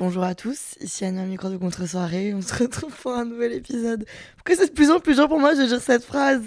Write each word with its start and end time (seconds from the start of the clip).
Bonjour 0.00 0.24
à 0.24 0.34
tous, 0.34 0.76
ici 0.80 1.04
Anna 1.04 1.26
Micro 1.26 1.50
de 1.50 1.58
Contre-soirée. 1.58 2.32
On 2.32 2.40
se 2.40 2.54
retrouve 2.54 2.90
pour 3.02 3.12
un 3.12 3.26
nouvel 3.26 3.52
épisode. 3.52 4.06
Pourquoi 4.36 4.56
c'est 4.56 4.68
de 4.68 4.72
plus 4.72 4.90
en 4.90 4.98
plus 4.98 5.16
dur 5.16 5.28
pour 5.28 5.38
moi 5.38 5.54
de 5.54 5.62
dire 5.66 5.78
cette 5.78 6.04
phrase 6.04 6.40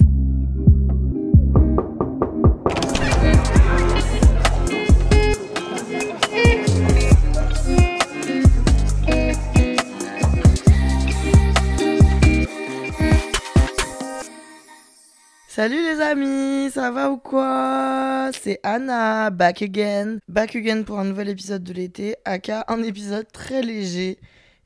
Salut 15.56 15.84
les 15.84 16.02
amis, 16.02 16.72
ça 16.72 16.90
va 16.90 17.12
ou 17.12 17.18
quoi? 17.18 18.32
C'est 18.34 18.60
Anna, 18.64 19.30
back 19.30 19.62
again. 19.62 20.18
Back 20.28 20.56
again 20.56 20.82
pour 20.82 20.98
un 20.98 21.04
nouvel 21.04 21.30
épisode 21.30 21.64
de 21.64 21.74
l'été, 21.74 22.16
aka 22.26 22.66
un 22.70 22.82
épisode 22.82 23.32
très 23.32 23.62
léger 23.62 24.18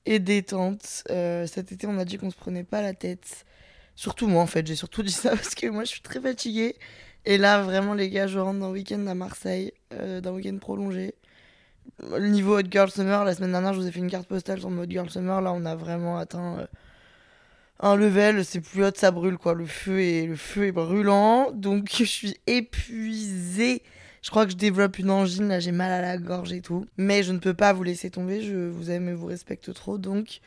et 0.06 0.20
détente. 0.20 1.04
Euh, 1.10 1.46
cet 1.46 1.74
été, 1.74 1.88
on 1.88 1.98
a 1.98 2.06
dit 2.06 2.18
qu'on 2.18 2.32
se 2.32 2.38
prenait 2.38 2.64
pas 2.64 2.82
la 2.82 2.94
tête. 2.94 3.44
Surtout 3.98 4.30
moi 4.30 4.42
en 4.42 4.48
fait, 4.48 4.66
j'ai 4.66 4.78
surtout 4.78 5.04
dit 5.04 5.12
ça 5.12 5.32
parce 5.32 5.56
que 5.56 5.68
moi 5.68 5.84
je 5.84 5.90
suis 5.90 6.00
très 6.00 6.22
fatiguée. 6.22 6.78
Et 7.26 7.38
là, 7.38 7.62
vraiment, 7.62 7.94
les 7.94 8.10
gars, 8.10 8.28
je 8.28 8.40
rentre 8.40 8.62
d'un 8.62 8.72
week-end 8.72 9.06
à 9.08 9.14
Marseille, 9.14 9.74
euh, 9.92 10.22
d'un 10.22 10.32
week-end 10.32 10.58
prolongé. 10.58 11.16
Le 12.00 12.30
niveau 12.30 12.58
Hot 12.58 12.72
Girl 12.72 12.90
Summer, 12.90 13.26
la 13.26 13.36
semaine 13.36 13.52
dernière, 13.52 13.74
je 13.74 13.80
vous 13.82 13.88
ai 13.88 13.92
fait 13.92 14.00
une 14.00 14.10
carte 14.10 14.30
postale 14.30 14.62
sur 14.62 14.70
le 14.70 14.80
Hot 14.80 14.90
Girl 14.90 15.10
Summer. 15.10 15.42
Là, 15.42 15.52
on 15.52 15.66
a 15.66 15.76
vraiment 15.76 16.18
atteint. 16.18 16.60
Euh, 16.60 16.68
un 17.80 17.96
level, 17.96 18.44
c'est 18.44 18.62
plus 18.62 18.86
haut, 18.86 18.92
ça 18.96 19.12
brûle 19.12 19.38
quoi. 19.38 19.54
Le 19.54 19.66
feu 19.66 20.02
est, 20.02 20.26
le 20.26 20.36
feu 20.36 20.66
est 20.66 20.72
brûlant, 20.72 21.52
donc 21.52 21.90
je 21.98 22.04
suis 22.04 22.38
épuisée. 22.48 23.84
Je 24.22 24.30
crois 24.30 24.46
que 24.46 24.52
je 24.52 24.58
développe 24.58 25.00
une 25.00 25.12
angine, 25.12 25.48
là 25.48 25.60
j'ai 25.60 25.72
mal 25.72 25.92
à 25.92 26.02
la 26.02 26.18
gorge 26.18 26.52
et 26.52 26.62
tout. 26.62 26.86
Mais 26.98 27.24
je 27.24 27.32
ne 27.32 27.40
peux 27.40 27.54
pas 27.54 27.74
vous 27.74 27.84
laisser 27.84 28.10
tomber, 28.10 28.42
je 28.42 28.56
vous 28.56 28.90
aime 28.90 29.08
et 29.10 29.14
vous 29.14 29.28
respecte 29.28 29.74
trop. 29.74 29.98
Donc 29.98 30.42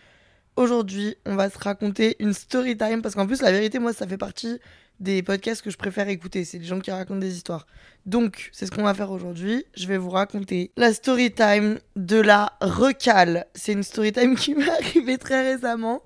aujourd'hui, 0.56 1.16
on 1.27 1.37
va 1.37 1.51
se 1.51 1.59
raconter 1.59 2.17
une 2.20 2.33
story 2.33 2.77
time. 2.77 3.03
Parce 3.03 3.14
qu'en 3.14 3.27
plus, 3.27 3.42
la 3.42 3.53
vérité, 3.53 3.78
moi, 3.78 3.92
ça 3.92 4.06
fait 4.06 4.19
partie 4.19 4.59
des 5.00 5.22
podcasts 5.22 5.62
que 5.62 5.70
je 5.70 5.78
préfère 5.78 6.09
écouter. 6.09 6.44
C'est 6.44 6.59
les 6.59 6.65
gens 6.65 6.81
qui 6.81 6.91
racontent 6.91 7.20
des 7.20 7.34
histoires. 7.34 7.67
Donc, 8.06 8.50
c'est 8.53 8.67
ce 8.67 8.70
qu'on 8.70 8.83
va 8.83 8.94
faire 8.94 9.11
aujourd'hui. 9.11 9.65
Je 9.75 9.87
vais 9.87 9.97
vous 9.97 10.11
raconter 10.11 10.70
la 10.77 10.92
story 10.92 11.33
time 11.33 11.78
de 11.97 12.20
la 12.20 12.53
recale. 12.61 13.47
C'est 13.55 13.72
une 13.72 13.83
story 13.83 14.12
time 14.12 14.34
qui 14.37 14.55
m'est 14.55 14.69
arrivée 14.69 15.19
très 15.19 15.55
récemment. 15.55 16.03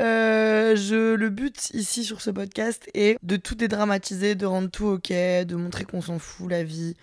Euh, 0.00 0.76
je, 0.76 1.14
le 1.14 1.28
but 1.28 1.70
ici 1.74 2.04
sur 2.04 2.20
ce 2.20 2.30
podcast 2.30 2.88
est 2.94 3.18
de 3.22 3.36
tout 3.36 3.54
dédramatiser, 3.54 4.34
de 4.34 4.46
rendre 4.46 4.70
tout 4.70 4.86
ok, 4.86 5.10
de 5.10 5.54
montrer 5.56 5.84
qu'on 5.84 6.00
s'en 6.00 6.18
fout 6.18 6.48
la 6.48 6.62
vie, 6.62 6.94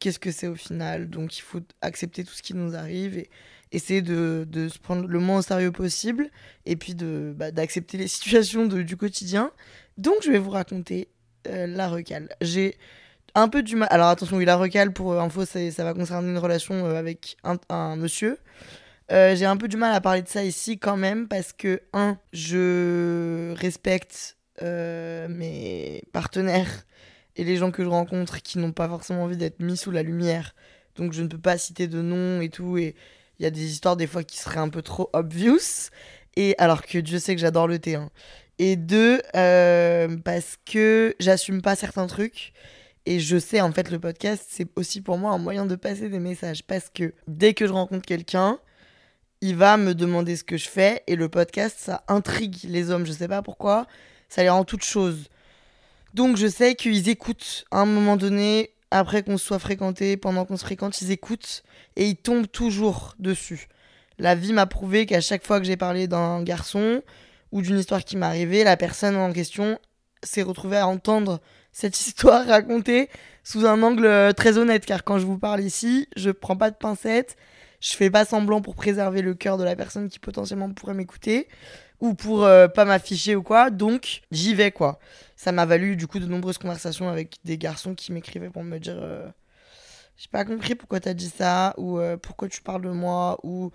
qu'est-ce 0.00 0.18
que 0.18 0.32
c'est 0.32 0.48
au 0.48 0.56
final. 0.56 1.08
Donc 1.08 1.38
il 1.38 1.42
faut 1.42 1.60
accepter 1.80 2.24
tout 2.24 2.32
ce 2.32 2.42
qui 2.42 2.54
nous 2.54 2.74
arrive 2.74 3.16
et 3.18 3.30
essayer 3.72 4.02
de, 4.02 4.46
de 4.50 4.68
se 4.68 4.78
prendre 4.78 5.06
le 5.06 5.18
moins 5.20 5.38
au 5.38 5.42
sérieux 5.42 5.70
possible 5.70 6.28
et 6.66 6.74
puis 6.74 6.94
bah, 6.94 7.52
d'accepter 7.52 7.98
les 7.98 8.08
situations 8.08 8.66
du 8.66 8.96
quotidien. 8.96 9.52
Donc 9.96 10.16
je 10.22 10.32
vais 10.32 10.38
vous 10.38 10.50
raconter 10.50 11.08
euh, 11.46 11.66
la 11.68 11.88
recale. 11.88 12.30
J'ai 12.40 12.76
un 13.36 13.48
peu 13.48 13.62
du 13.62 13.76
mal. 13.76 13.88
Alors 13.92 14.08
attention, 14.08 14.36
oui, 14.38 14.44
la 14.44 14.56
recale 14.56 14.92
pour 14.92 15.20
info, 15.20 15.44
ça, 15.44 15.84
va 15.84 15.94
concerner 15.94 16.30
une 16.30 16.38
relation 16.38 16.86
euh, 16.86 16.96
avec 16.96 17.36
un 17.68 17.94
monsieur. 17.94 18.38
Euh, 19.12 19.34
j'ai 19.34 19.44
un 19.44 19.56
peu 19.56 19.66
du 19.66 19.76
mal 19.76 19.92
à 19.92 20.00
parler 20.00 20.22
de 20.22 20.28
ça 20.28 20.44
ici 20.44 20.78
quand 20.78 20.96
même 20.96 21.26
parce 21.26 21.52
que, 21.52 21.82
un, 21.92 22.18
je 22.32 23.52
respecte 23.54 24.36
euh, 24.62 25.26
mes 25.28 26.02
partenaires 26.12 26.86
et 27.36 27.44
les 27.44 27.56
gens 27.56 27.70
que 27.70 27.82
je 27.82 27.88
rencontre 27.88 28.40
qui 28.42 28.58
n'ont 28.58 28.72
pas 28.72 28.88
forcément 28.88 29.24
envie 29.24 29.36
d'être 29.36 29.60
mis 29.60 29.76
sous 29.76 29.90
la 29.90 30.02
lumière. 30.02 30.54
Donc 30.94 31.12
je 31.12 31.22
ne 31.22 31.28
peux 31.28 31.38
pas 31.38 31.58
citer 31.58 31.88
de 31.88 32.02
nom 32.02 32.40
et 32.40 32.50
tout. 32.50 32.78
Et 32.78 32.94
il 33.38 33.42
y 33.42 33.46
a 33.46 33.50
des 33.50 33.64
histoires 33.64 33.96
des 33.96 34.06
fois 34.06 34.22
qui 34.22 34.38
seraient 34.38 34.60
un 34.60 34.68
peu 34.68 34.82
trop 34.82 35.10
obvious. 35.12 35.90
Et 36.36 36.54
alors 36.58 36.82
que 36.82 36.98
Dieu 36.98 37.18
sait 37.18 37.34
que 37.34 37.40
j'adore 37.40 37.66
le 37.66 37.78
thé. 37.78 37.96
Hein. 37.96 38.10
Et 38.58 38.76
deux, 38.76 39.22
euh, 39.34 40.16
parce 40.18 40.56
que 40.70 41.16
j'assume 41.18 41.62
pas 41.62 41.74
certains 41.74 42.06
trucs. 42.06 42.52
Et 43.06 43.18
je 43.18 43.38
sais, 43.38 43.60
en 43.62 43.72
fait, 43.72 43.90
le 43.90 43.98
podcast, 43.98 44.44
c'est 44.48 44.68
aussi 44.76 45.00
pour 45.00 45.16
moi 45.16 45.32
un 45.32 45.38
moyen 45.38 45.64
de 45.66 45.74
passer 45.74 46.10
des 46.10 46.18
messages. 46.20 46.62
Parce 46.62 46.90
que 46.90 47.14
dès 47.26 47.54
que 47.54 47.66
je 47.66 47.72
rencontre 47.72 48.04
quelqu'un, 48.06 48.60
il 49.40 49.56
va 49.56 49.76
me 49.76 49.94
demander 49.94 50.36
ce 50.36 50.44
que 50.44 50.56
je 50.56 50.68
fais 50.68 51.02
et 51.06 51.16
le 51.16 51.28
podcast, 51.28 51.76
ça 51.78 52.04
intrigue 52.08 52.58
les 52.64 52.90
hommes. 52.90 53.06
Je 53.06 53.12
sais 53.12 53.28
pas 53.28 53.42
pourquoi, 53.42 53.86
ça 54.28 54.42
les 54.42 54.50
rend 54.50 54.64
toutes 54.64 54.84
choses. 54.84 55.28
Donc 56.14 56.36
je 56.36 56.46
sais 56.46 56.74
qu'ils 56.74 57.08
écoutent 57.08 57.64
à 57.70 57.80
un 57.80 57.86
moment 57.86 58.16
donné, 58.16 58.70
après 58.90 59.22
qu'on 59.22 59.38
se 59.38 59.46
soit 59.46 59.58
fréquenté, 59.58 60.16
pendant 60.16 60.44
qu'on 60.44 60.56
se 60.56 60.64
fréquente, 60.64 61.00
ils 61.00 61.10
écoutent 61.10 61.62
et 61.96 62.06
ils 62.06 62.16
tombent 62.16 62.50
toujours 62.50 63.14
dessus. 63.18 63.68
La 64.18 64.34
vie 64.34 64.52
m'a 64.52 64.66
prouvé 64.66 65.06
qu'à 65.06 65.20
chaque 65.20 65.46
fois 65.46 65.60
que 65.60 65.66
j'ai 65.66 65.76
parlé 65.76 66.06
d'un 66.06 66.42
garçon 66.42 67.02
ou 67.52 67.62
d'une 67.62 67.78
histoire 67.78 68.04
qui 68.04 68.16
m'est 68.16 68.26
arrivée, 68.26 68.64
la 68.64 68.76
personne 68.76 69.16
en 69.16 69.32
question 69.32 69.78
s'est 70.22 70.42
retrouvée 70.42 70.76
à 70.76 70.86
entendre 70.86 71.40
cette 71.72 71.98
histoire 72.06 72.46
racontée 72.46 73.08
sous 73.44 73.64
un 73.64 73.82
angle 73.82 74.04
euh, 74.04 74.32
très 74.32 74.58
honnête. 74.58 74.84
Car 74.84 75.04
quand 75.04 75.18
je 75.18 75.24
vous 75.24 75.38
parle 75.38 75.62
ici, 75.62 76.08
je 76.16 76.30
prends 76.30 76.56
pas 76.56 76.70
de 76.70 76.76
pincettes 76.76 77.36
je 77.80 77.94
fais 77.94 78.10
pas 78.10 78.24
semblant 78.24 78.60
pour 78.60 78.74
préserver 78.74 79.22
le 79.22 79.34
cœur 79.34 79.58
de 79.58 79.64
la 79.64 79.74
personne 79.74 80.08
qui 80.08 80.18
potentiellement 80.18 80.70
pourrait 80.70 80.94
m'écouter 80.94 81.48
ou 82.00 82.14
pour 82.14 82.44
euh, 82.44 82.68
pas 82.68 82.84
m'afficher 82.84 83.36
ou 83.36 83.42
quoi. 83.42 83.70
Donc 83.70 84.22
j'y 84.30 84.54
vais 84.54 84.70
quoi. 84.70 84.98
Ça 85.36 85.52
m'a 85.52 85.66
valu 85.66 85.96
du 85.96 86.06
coup 86.06 86.18
de 86.18 86.26
nombreuses 86.26 86.58
conversations 86.58 87.08
avec 87.08 87.38
des 87.44 87.58
garçons 87.58 87.94
qui 87.94 88.12
m'écrivaient 88.12 88.50
pour 88.50 88.64
me 88.64 88.78
dire 88.78 88.98
euh, 89.00 89.26
j'ai 90.16 90.28
pas 90.30 90.44
compris 90.44 90.74
pourquoi 90.74 91.00
t'as 91.00 91.14
dit 91.14 91.32
ça 91.34 91.74
ou 91.78 91.98
euh, 91.98 92.16
pourquoi 92.16 92.48
tu 92.48 92.60
parles 92.60 92.82
de 92.82 92.90
moi 92.90 93.38
ou 93.42 93.70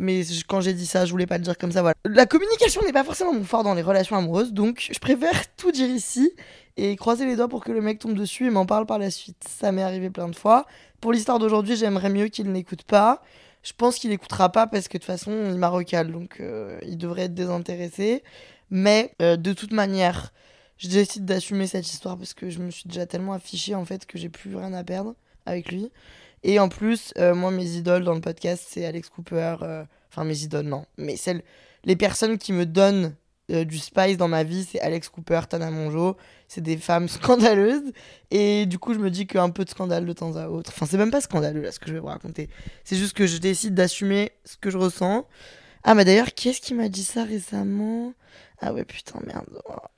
mais 0.00 0.22
quand 0.48 0.62
j'ai 0.62 0.72
dit 0.72 0.86
ça, 0.86 1.04
je 1.04 1.10
voulais 1.10 1.26
pas 1.26 1.36
le 1.36 1.44
dire 1.44 1.58
comme 1.58 1.72
ça. 1.72 1.82
Voilà. 1.82 1.94
La 2.06 2.24
communication 2.24 2.80
n'est 2.86 2.92
pas 2.92 3.04
forcément 3.04 3.34
mon 3.34 3.44
fort 3.44 3.64
dans 3.64 3.74
les 3.74 3.82
relations 3.82 4.16
amoureuses, 4.16 4.54
donc 4.54 4.88
je 4.90 4.98
préfère 4.98 5.34
tout 5.58 5.72
dire 5.72 5.90
ici 5.90 6.32
et 6.78 6.96
croiser 6.96 7.26
les 7.26 7.36
doigts 7.36 7.48
pour 7.48 7.62
que 7.62 7.70
le 7.70 7.82
mec 7.82 7.98
tombe 7.98 8.14
dessus 8.14 8.46
et 8.46 8.50
m'en 8.50 8.64
parle 8.64 8.86
par 8.86 8.98
la 8.98 9.10
suite. 9.10 9.44
Ça 9.46 9.72
m'est 9.72 9.82
arrivé 9.82 10.08
plein 10.08 10.28
de 10.28 10.34
fois. 10.34 10.64
Pour 11.02 11.12
l'histoire 11.12 11.38
d'aujourd'hui, 11.38 11.76
j'aimerais 11.76 12.08
mieux 12.08 12.28
qu'il 12.28 12.50
n'écoute 12.50 12.82
pas. 12.84 13.22
Je 13.62 13.72
pense 13.76 13.98
qu'il 13.98 14.10
écoutera 14.12 14.50
pas 14.50 14.66
parce 14.66 14.88
que 14.88 14.96
de 14.96 15.02
toute 15.02 15.06
façon, 15.06 15.32
il 15.50 15.58
m'a 15.58 15.68
recalé, 15.68 16.12
donc 16.12 16.40
euh, 16.40 16.78
il 16.86 16.96
devrait 16.96 17.22
être 17.22 17.34
désintéressé. 17.34 18.22
Mais 18.70 19.12
euh, 19.20 19.36
de 19.36 19.52
toute 19.52 19.72
manière, 19.72 20.32
je 20.78 20.88
décide 20.88 21.24
d'assumer 21.24 21.66
cette 21.66 21.90
histoire 21.90 22.16
parce 22.16 22.34
que 22.34 22.48
je 22.48 22.60
me 22.60 22.70
suis 22.70 22.88
déjà 22.88 23.06
tellement 23.06 23.34
affiché 23.34 23.74
en 23.74 23.84
fait 23.84 24.06
que 24.06 24.16
j'ai 24.16 24.28
plus 24.28 24.56
rien 24.56 24.72
à 24.72 24.84
perdre 24.84 25.14
avec 25.44 25.70
lui. 25.70 25.90
Et 26.42 26.58
en 26.58 26.68
plus, 26.70 27.12
euh, 27.18 27.34
moi, 27.34 27.50
mes 27.50 27.66
idoles 27.72 28.04
dans 28.04 28.14
le 28.14 28.20
podcast, 28.20 28.64
c'est 28.66 28.86
Alex 28.86 29.10
Cooper. 29.10 29.56
Enfin, 30.10 30.24
mes 30.24 30.42
idoles, 30.42 30.66
non. 30.66 30.86
Mais 30.96 31.16
celles, 31.16 31.42
les 31.84 31.96
personnes 31.96 32.38
qui 32.38 32.52
me 32.52 32.64
donnent 32.64 33.14
euh, 33.50 33.64
du 33.64 33.78
spice 33.78 34.16
dans 34.16 34.28
ma 34.28 34.44
vie, 34.44 34.64
c'est 34.70 34.80
Alex 34.80 35.08
Cooper, 35.08 35.40
Tana 35.48 35.70
Mongeau. 35.70 36.16
C'est 36.48 36.60
des 36.60 36.76
femmes 36.76 37.08
scandaleuses. 37.08 37.92
Et 38.30 38.66
du 38.66 38.78
coup, 38.78 38.94
je 38.94 38.98
me 38.98 39.10
dis 39.10 39.26
qu'un 39.26 39.50
peu 39.50 39.64
de 39.64 39.70
scandale 39.70 40.06
de 40.06 40.12
temps 40.12 40.36
à 40.36 40.48
autre. 40.48 40.72
Enfin, 40.74 40.86
c'est 40.86 40.98
même 40.98 41.10
pas 41.10 41.20
scandaleux 41.20 41.62
là 41.62 41.72
ce 41.72 41.78
que 41.78 41.88
je 41.88 41.94
vais 41.94 42.00
vous 42.00 42.06
raconter. 42.06 42.48
C'est 42.84 42.96
juste 42.96 43.16
que 43.16 43.26
je 43.26 43.38
décide 43.38 43.74
d'assumer 43.74 44.32
ce 44.44 44.56
que 44.56 44.70
je 44.70 44.78
ressens. 44.78 45.26
Ah, 45.82 45.94
mais 45.94 46.04
d'ailleurs, 46.04 46.34
quest 46.34 46.56
ce 46.56 46.66
qui 46.66 46.74
m'a 46.74 46.88
dit 46.88 47.04
ça 47.04 47.24
récemment? 47.24 48.12
Ah 48.60 48.72
ouais, 48.72 48.84
putain, 48.84 49.18
merde. 49.26 49.46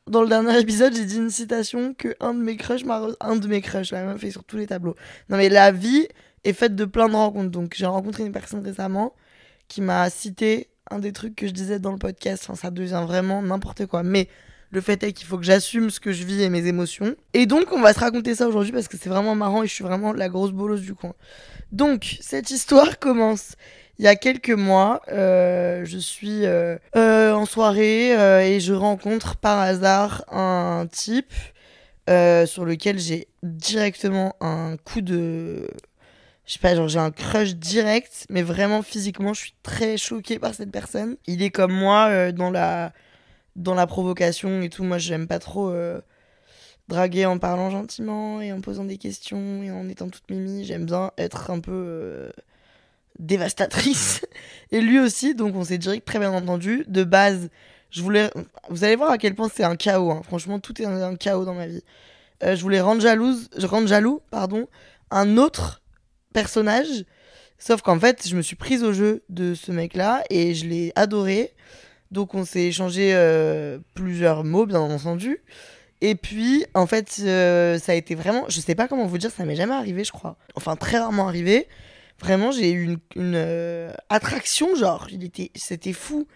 Dans 0.06 0.22
le 0.22 0.28
dernier 0.28 0.58
épisode, 0.60 0.94
j'ai 0.94 1.04
dit 1.04 1.16
une 1.16 1.30
citation 1.30 1.94
que 1.94 2.14
un 2.20 2.34
de 2.34 2.40
mes 2.40 2.56
crushs 2.56 2.84
m'a. 2.84 3.08
Un 3.20 3.36
de 3.36 3.46
mes 3.48 3.60
crushs, 3.60 3.90
la 3.90 4.04
même 4.04 4.18
fait 4.18 4.30
sur 4.30 4.44
tous 4.44 4.56
les 4.56 4.66
tableaux. 4.66 4.94
Non, 5.28 5.36
mais 5.36 5.48
la 5.48 5.72
vie 5.72 6.06
est 6.44 6.52
faite 6.52 6.76
de 6.76 6.84
plein 6.84 7.08
de 7.08 7.14
rencontres. 7.14 7.50
Donc, 7.50 7.74
j'ai 7.76 7.86
rencontré 7.86 8.24
une 8.24 8.32
personne 8.32 8.64
récemment 8.64 9.14
qui 9.68 9.80
m'a 9.80 10.08
cité 10.10 10.68
un 10.92 10.98
des 10.98 11.12
trucs 11.12 11.34
que 11.34 11.46
je 11.46 11.52
disais 11.52 11.78
dans 11.78 11.92
le 11.92 11.98
podcast. 11.98 12.48
Ça 12.54 12.70
devient 12.70 13.02
vraiment 13.06 13.42
n'importe 13.42 13.86
quoi. 13.86 14.02
Mais 14.02 14.28
le 14.70 14.80
fait 14.80 15.02
est 15.02 15.12
qu'il 15.12 15.26
faut 15.26 15.38
que 15.38 15.44
j'assume 15.44 15.90
ce 15.90 16.00
que 16.00 16.12
je 16.12 16.24
vis 16.24 16.42
et 16.42 16.48
mes 16.48 16.66
émotions. 16.66 17.14
Et 17.34 17.46
donc, 17.46 17.72
on 17.72 17.80
va 17.80 17.92
se 17.92 18.00
raconter 18.00 18.34
ça 18.34 18.48
aujourd'hui 18.48 18.72
parce 18.72 18.88
que 18.88 18.96
c'est 18.96 19.08
vraiment 19.08 19.34
marrant 19.34 19.62
et 19.62 19.66
je 19.66 19.72
suis 19.74 19.84
vraiment 19.84 20.12
la 20.12 20.28
grosse 20.28 20.52
bolosse 20.52 20.80
du 20.80 20.94
coin. 20.94 21.14
Donc, 21.72 22.18
cette 22.20 22.50
histoire 22.50 22.98
commence 23.00 23.56
il 23.98 24.04
y 24.04 24.08
a 24.08 24.16
quelques 24.16 24.50
mois. 24.50 25.02
Euh, 25.12 25.84
je 25.84 25.98
suis 25.98 26.46
euh, 26.46 26.76
euh, 26.96 27.32
en 27.32 27.46
soirée 27.46 28.10
et 28.54 28.60
je 28.60 28.72
rencontre 28.72 29.36
par 29.36 29.60
hasard 29.60 30.24
un 30.28 30.86
type 30.90 31.32
sur 32.08 32.64
lequel 32.64 32.98
j'ai 32.98 33.28
directement 33.42 34.34
un 34.40 34.76
coup 34.76 35.00
de 35.00 35.68
je 36.46 36.54
sais 36.54 36.58
pas, 36.58 36.74
genre 36.74 36.88
j'ai 36.88 36.98
un 36.98 37.10
crush 37.10 37.54
direct, 37.54 38.26
mais 38.28 38.42
vraiment 38.42 38.82
physiquement, 38.82 39.32
je 39.32 39.40
suis 39.40 39.54
très 39.62 39.96
choquée 39.96 40.38
par 40.38 40.54
cette 40.54 40.70
personne. 40.70 41.16
Il 41.26 41.42
est 41.42 41.50
comme 41.50 41.72
moi 41.72 42.08
euh, 42.10 42.32
dans 42.32 42.50
la 42.50 42.92
dans 43.54 43.74
la 43.74 43.86
provocation 43.86 44.62
et 44.62 44.68
tout. 44.68 44.82
Moi, 44.82 44.98
j'aime 44.98 45.28
pas 45.28 45.38
trop 45.38 45.70
euh, 45.70 46.00
draguer 46.88 47.26
en 47.26 47.38
parlant 47.38 47.70
gentiment 47.70 48.40
et 48.40 48.52
en 48.52 48.60
posant 48.60 48.84
des 48.84 48.98
questions 48.98 49.62
et 49.62 49.70
en 49.70 49.88
étant 49.88 50.08
toute 50.08 50.28
mimi. 50.30 50.64
J'aime 50.64 50.84
bien 50.86 51.12
être 51.16 51.50
un 51.50 51.60
peu 51.60 51.72
euh, 51.72 52.30
dévastatrice. 53.20 54.22
et 54.72 54.80
lui 54.80 54.98
aussi, 54.98 55.34
donc 55.36 55.54
on 55.54 55.64
s'est 55.64 55.78
direct 55.78 56.06
très 56.06 56.18
bien 56.18 56.32
entendu. 56.32 56.84
De 56.88 57.04
base, 57.04 57.50
je 57.90 58.02
voulais. 58.02 58.30
Vous 58.68 58.82
allez 58.82 58.96
voir 58.96 59.12
à 59.12 59.18
quel 59.18 59.36
point 59.36 59.48
c'est 59.52 59.64
un 59.64 59.76
chaos. 59.76 60.10
Hein. 60.10 60.22
Franchement, 60.24 60.58
tout 60.58 60.82
est 60.82 60.86
un, 60.86 61.02
un, 61.02 61.14
chaos 61.14 61.44
dans 61.44 61.54
ma 61.54 61.68
vie. 61.68 61.84
je 62.42 62.60
voulais 62.60 62.80
rendre 62.80 63.00
jalouse, 63.00 63.48
rendre 63.62 63.86
jaloux, 63.86 64.22
pardon, 64.30 64.66
un 65.12 65.36
autre 65.36 65.81
personnage 66.32 67.04
Sauf 67.64 67.80
qu'en 67.80 68.00
fait, 68.00 68.26
je 68.26 68.34
me 68.34 68.42
suis 68.42 68.56
prise 68.56 68.82
au 68.82 68.92
jeu 68.92 69.22
de 69.28 69.54
ce 69.54 69.70
mec-là 69.70 70.24
et 70.30 70.52
je 70.52 70.66
l'ai 70.66 70.92
adoré. 70.96 71.54
Donc 72.10 72.34
on 72.34 72.44
s'est 72.44 72.64
échangé 72.64 73.12
euh, 73.14 73.78
plusieurs 73.94 74.42
mots, 74.42 74.66
bien 74.66 74.80
entendu. 74.80 75.38
Et 76.00 76.16
puis, 76.16 76.66
en 76.74 76.88
fait, 76.88 77.20
euh, 77.20 77.78
ça 77.78 77.92
a 77.92 77.94
été 77.94 78.16
vraiment. 78.16 78.46
Je 78.48 78.60
sais 78.60 78.74
pas 78.74 78.88
comment 78.88 79.06
vous 79.06 79.16
dire, 79.16 79.30
ça 79.30 79.44
m'est 79.44 79.54
jamais 79.54 79.74
arrivé, 79.74 80.02
je 80.02 80.10
crois. 80.10 80.36
Enfin, 80.56 80.74
très 80.74 80.98
rarement 80.98 81.28
arrivé. 81.28 81.68
Vraiment, 82.18 82.50
j'ai 82.50 82.72
eu 82.72 82.98
une, 83.14 83.34
euh, 83.36 83.92
attraction, 84.08 84.74
genre, 84.74 85.06
il 85.12 85.22
était, 85.22 85.52
c'était 85.54 85.92
fou. 85.92 86.26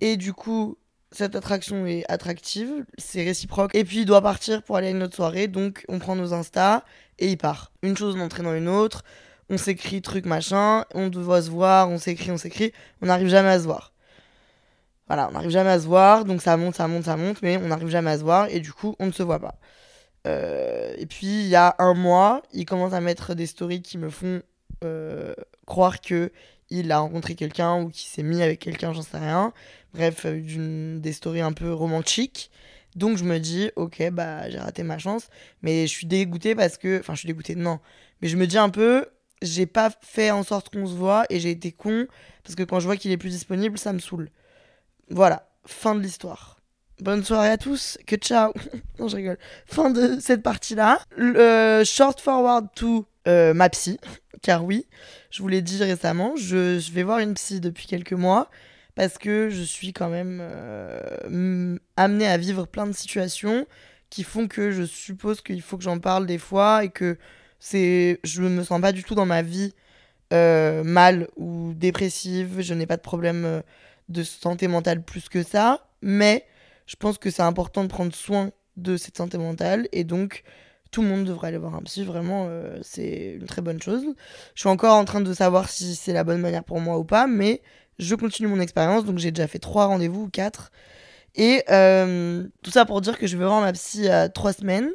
Et 0.00 0.16
du 0.16 0.32
coup, 0.32 0.78
cette 1.12 1.36
attraction 1.36 1.86
est 1.86 2.04
attractive, 2.08 2.84
c'est 2.98 3.22
réciproque. 3.22 3.72
Et 3.72 3.84
puis, 3.84 3.98
il 3.98 4.04
doit 4.04 4.20
partir 4.20 4.64
pour 4.64 4.76
aller 4.76 4.88
à 4.88 4.90
une 4.90 5.04
autre 5.04 5.14
soirée, 5.14 5.46
donc 5.46 5.84
on 5.88 6.00
prend 6.00 6.16
nos 6.16 6.34
Insta 6.34 6.84
et 7.20 7.30
il 7.30 7.38
part. 7.38 7.70
Une 7.82 7.96
chose 7.96 8.16
dans 8.16 8.28
une 8.52 8.68
autre 8.68 9.04
on 9.50 9.58
s'écrit 9.58 10.02
truc 10.02 10.26
machin, 10.26 10.84
on 10.94 11.08
doit 11.08 11.42
se 11.42 11.50
voir, 11.50 11.88
on 11.88 11.98
s'écrit, 11.98 12.30
on 12.30 12.36
s'écrit, 12.38 12.72
on 13.02 13.06
n'arrive 13.06 13.28
jamais 13.28 13.50
à 13.50 13.58
se 13.58 13.64
voir. 13.64 13.92
Voilà, 15.06 15.28
on 15.28 15.32
n'arrive 15.32 15.50
jamais 15.50 15.70
à 15.70 15.78
se 15.78 15.86
voir, 15.86 16.24
donc 16.24 16.42
ça 16.42 16.56
monte, 16.56 16.74
ça 16.74 16.88
monte, 16.88 17.04
ça 17.04 17.16
monte, 17.16 17.40
mais 17.42 17.56
on 17.58 17.68
n'arrive 17.68 17.88
jamais 17.88 18.10
à 18.10 18.18
se 18.18 18.24
voir 18.24 18.48
et 18.50 18.60
du 18.60 18.72
coup 18.72 18.96
on 18.98 19.06
ne 19.06 19.12
se 19.12 19.22
voit 19.22 19.38
pas. 19.38 19.56
Euh, 20.26 20.94
et 20.98 21.06
puis 21.06 21.26
il 21.26 21.46
y 21.46 21.54
a 21.54 21.76
un 21.78 21.94
mois, 21.94 22.42
il 22.52 22.64
commence 22.64 22.92
à 22.92 23.00
mettre 23.00 23.34
des 23.34 23.46
stories 23.46 23.82
qui 23.82 23.98
me 23.98 24.10
font 24.10 24.42
euh, 24.84 25.34
croire 25.66 26.00
que 26.00 26.32
il 26.68 26.90
a 26.90 26.98
rencontré 26.98 27.36
quelqu'un 27.36 27.80
ou 27.80 27.90
qu'il 27.90 28.08
s'est 28.08 28.24
mis 28.24 28.42
avec 28.42 28.58
quelqu'un, 28.58 28.92
j'en 28.92 29.02
sais 29.02 29.18
rien. 29.18 29.52
Bref, 29.94 30.26
euh, 30.26 30.98
des 30.98 31.12
stories 31.12 31.40
un 31.40 31.52
peu 31.52 31.72
romantiques. 31.72 32.50
Donc 32.96 33.18
je 33.18 33.24
me 33.24 33.38
dis, 33.38 33.70
ok, 33.76 34.10
bah 34.10 34.50
j'ai 34.50 34.58
raté 34.58 34.82
ma 34.82 34.98
chance, 34.98 35.28
mais 35.62 35.86
je 35.86 35.92
suis 35.92 36.06
dégoûtée 36.06 36.54
parce 36.54 36.78
que, 36.78 36.98
enfin 37.00 37.14
je 37.14 37.20
suis 37.20 37.26
dégoûtée, 37.26 37.54
non, 37.54 37.78
mais 38.20 38.28
je 38.28 38.36
me 38.36 38.46
dis 38.46 38.58
un 38.58 38.70
peu, 38.70 39.06
j'ai 39.42 39.66
pas 39.66 39.90
fait 40.00 40.30
en 40.30 40.42
sorte 40.42 40.70
qu'on 40.70 40.86
se 40.86 40.94
voit 40.94 41.24
et 41.30 41.40
j'ai 41.40 41.50
été 41.50 41.72
con 41.72 42.06
parce 42.42 42.54
que 42.54 42.62
quand 42.62 42.80
je 42.80 42.86
vois 42.86 42.96
qu'il 42.96 43.10
est 43.10 43.16
plus 43.16 43.30
disponible, 43.30 43.78
ça 43.78 43.92
me 43.92 43.98
saoule. 43.98 44.30
Voilà, 45.10 45.48
fin 45.66 45.94
de 45.94 46.00
l'histoire. 46.00 46.56
Bonne 47.00 47.22
soirée 47.22 47.50
à 47.50 47.58
tous, 47.58 47.98
que 48.06 48.16
ciao. 48.16 48.52
non, 48.98 49.08
je 49.08 49.16
rigole. 49.16 49.38
Fin 49.66 49.90
de 49.90 50.18
cette 50.18 50.42
partie-là. 50.42 51.00
Euh, 51.18 51.84
short 51.84 52.20
forward 52.20 52.68
to 52.74 53.06
euh, 53.28 53.52
ma 53.52 53.68
psy, 53.68 53.98
car 54.42 54.64
oui, 54.64 54.86
je 55.30 55.42
vous 55.42 55.48
l'ai 55.48 55.60
dit 55.60 55.82
récemment, 55.82 56.36
je, 56.36 56.78
je, 56.78 56.92
vais 56.92 57.02
voir 57.02 57.18
une 57.18 57.34
psy 57.34 57.60
depuis 57.60 57.86
quelques 57.86 58.12
mois 58.12 58.48
parce 58.94 59.18
que 59.18 59.50
je 59.50 59.62
suis 59.62 59.92
quand 59.92 60.08
même 60.08 60.38
euh, 60.40 61.76
amenée 61.96 62.26
à 62.26 62.38
vivre 62.38 62.66
plein 62.66 62.86
de 62.86 62.92
situations 62.92 63.66
qui 64.08 64.22
font 64.22 64.48
que 64.48 64.70
je 64.70 64.84
suppose 64.84 65.42
qu'il 65.42 65.60
faut 65.60 65.76
que 65.76 65.84
j'en 65.84 65.98
parle 65.98 66.26
des 66.26 66.38
fois 66.38 66.84
et 66.84 66.88
que 66.88 67.18
c'est, 67.58 68.20
je 68.24 68.42
me 68.42 68.62
sens 68.62 68.80
pas 68.80 68.92
du 68.92 69.02
tout 69.02 69.14
dans 69.14 69.26
ma 69.26 69.42
vie 69.42 69.72
euh, 70.32 70.82
mal 70.82 71.28
ou 71.36 71.72
dépressive. 71.74 72.60
Je 72.60 72.74
n'ai 72.74 72.86
pas 72.86 72.96
de 72.96 73.02
problème 73.02 73.44
euh, 73.44 73.62
de 74.08 74.22
santé 74.22 74.68
mentale 74.68 75.02
plus 75.02 75.28
que 75.28 75.42
ça. 75.42 75.88
Mais 76.02 76.44
je 76.86 76.96
pense 76.96 77.18
que 77.18 77.30
c'est 77.30 77.42
important 77.42 77.84
de 77.84 77.88
prendre 77.88 78.14
soin 78.14 78.50
de 78.76 78.96
cette 78.96 79.16
santé 79.16 79.38
mentale. 79.38 79.88
Et 79.92 80.04
donc, 80.04 80.42
tout 80.90 81.02
le 81.02 81.08
monde 81.08 81.24
devrait 81.24 81.48
aller 81.48 81.58
voir 81.58 81.74
un 81.74 81.82
psy. 81.82 82.04
Vraiment, 82.04 82.46
euh, 82.48 82.78
c'est 82.82 83.36
une 83.40 83.46
très 83.46 83.62
bonne 83.62 83.80
chose. 83.80 84.04
Je 84.54 84.60
suis 84.60 84.68
encore 84.68 84.96
en 84.96 85.04
train 85.04 85.20
de 85.20 85.32
savoir 85.32 85.68
si 85.68 85.94
c'est 85.94 86.12
la 86.12 86.24
bonne 86.24 86.40
manière 86.40 86.64
pour 86.64 86.80
moi 86.80 86.98
ou 86.98 87.04
pas. 87.04 87.26
Mais 87.26 87.62
je 87.98 88.14
continue 88.14 88.48
mon 88.48 88.60
expérience. 88.60 89.04
Donc, 89.04 89.18
j'ai 89.18 89.30
déjà 89.30 89.46
fait 89.46 89.58
trois 89.60 89.86
rendez-vous 89.86 90.24
ou 90.24 90.28
quatre. 90.28 90.72
Et 91.36 91.62
tout 92.62 92.70
ça 92.70 92.84
pour 92.86 93.00
dire 93.00 93.18
que 93.18 93.26
je 93.26 93.36
vais 93.36 93.44
voir 93.44 93.60
ma 93.60 93.72
psy 93.72 94.08
à 94.08 94.28
trois 94.28 94.54
semaines 94.54 94.90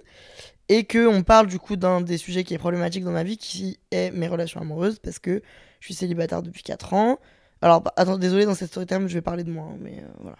et 0.71 0.85
que 0.85 1.05
on 1.05 1.21
parle 1.21 1.47
du 1.47 1.59
coup 1.59 1.75
d'un 1.75 1.99
des 1.99 2.17
sujets 2.17 2.45
qui 2.45 2.53
est 2.53 2.57
problématique 2.57 3.03
dans 3.03 3.11
ma 3.11 3.23
vie 3.23 3.35
qui 3.35 3.77
est 3.91 4.09
mes 4.11 4.29
relations 4.29 4.61
amoureuses 4.61 4.99
parce 4.99 5.19
que 5.19 5.41
je 5.81 5.85
suis 5.85 5.93
célibataire 5.93 6.41
depuis 6.41 6.63
4 6.63 6.93
ans. 6.93 7.19
Alors 7.61 7.81
bah, 7.81 7.91
attends, 7.97 8.17
désolé 8.17 8.45
dans 8.45 8.55
cette 8.55 8.69
story 8.69 8.85
time, 8.85 9.09
je 9.09 9.13
vais 9.13 9.21
parler 9.21 9.43
de 9.43 9.51
moi 9.51 9.65
hein, 9.69 9.77
mais 9.81 9.97
euh, 9.99 10.07
voilà. 10.21 10.37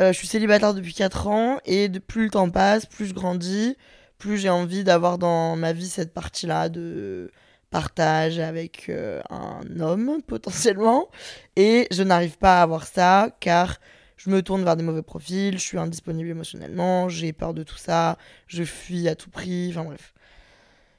Euh, 0.00 0.12
je 0.12 0.18
suis 0.18 0.26
célibataire 0.26 0.74
depuis 0.74 0.94
4 0.94 1.28
ans 1.28 1.58
et 1.64 1.88
plus 1.88 2.24
le 2.24 2.30
temps 2.30 2.50
passe, 2.50 2.86
plus 2.86 3.06
je 3.06 3.14
grandis, 3.14 3.76
plus 4.18 4.36
j'ai 4.36 4.50
envie 4.50 4.82
d'avoir 4.82 5.16
dans 5.16 5.54
ma 5.54 5.72
vie 5.72 5.88
cette 5.88 6.12
partie-là 6.12 6.68
de 6.68 7.30
partage 7.70 8.40
avec 8.40 8.86
euh, 8.88 9.20
un 9.30 9.78
homme 9.78 10.22
potentiellement 10.26 11.08
et 11.54 11.86
je 11.92 12.02
n'arrive 12.02 12.36
pas 12.36 12.58
à 12.58 12.62
avoir 12.64 12.84
ça 12.84 13.28
car 13.38 13.78
je 14.16 14.30
me 14.30 14.42
tourne 14.42 14.64
vers 14.64 14.76
des 14.76 14.82
mauvais 14.82 15.02
profils, 15.02 15.54
je 15.54 15.62
suis 15.62 15.78
indisponible 15.78 16.28
émotionnellement, 16.28 17.08
j'ai 17.08 17.32
peur 17.32 17.54
de 17.54 17.62
tout 17.62 17.76
ça, 17.76 18.18
je 18.46 18.62
fuis 18.64 19.08
à 19.08 19.14
tout 19.14 19.30
prix, 19.30 19.70
enfin 19.70 19.84
bref. 19.84 20.14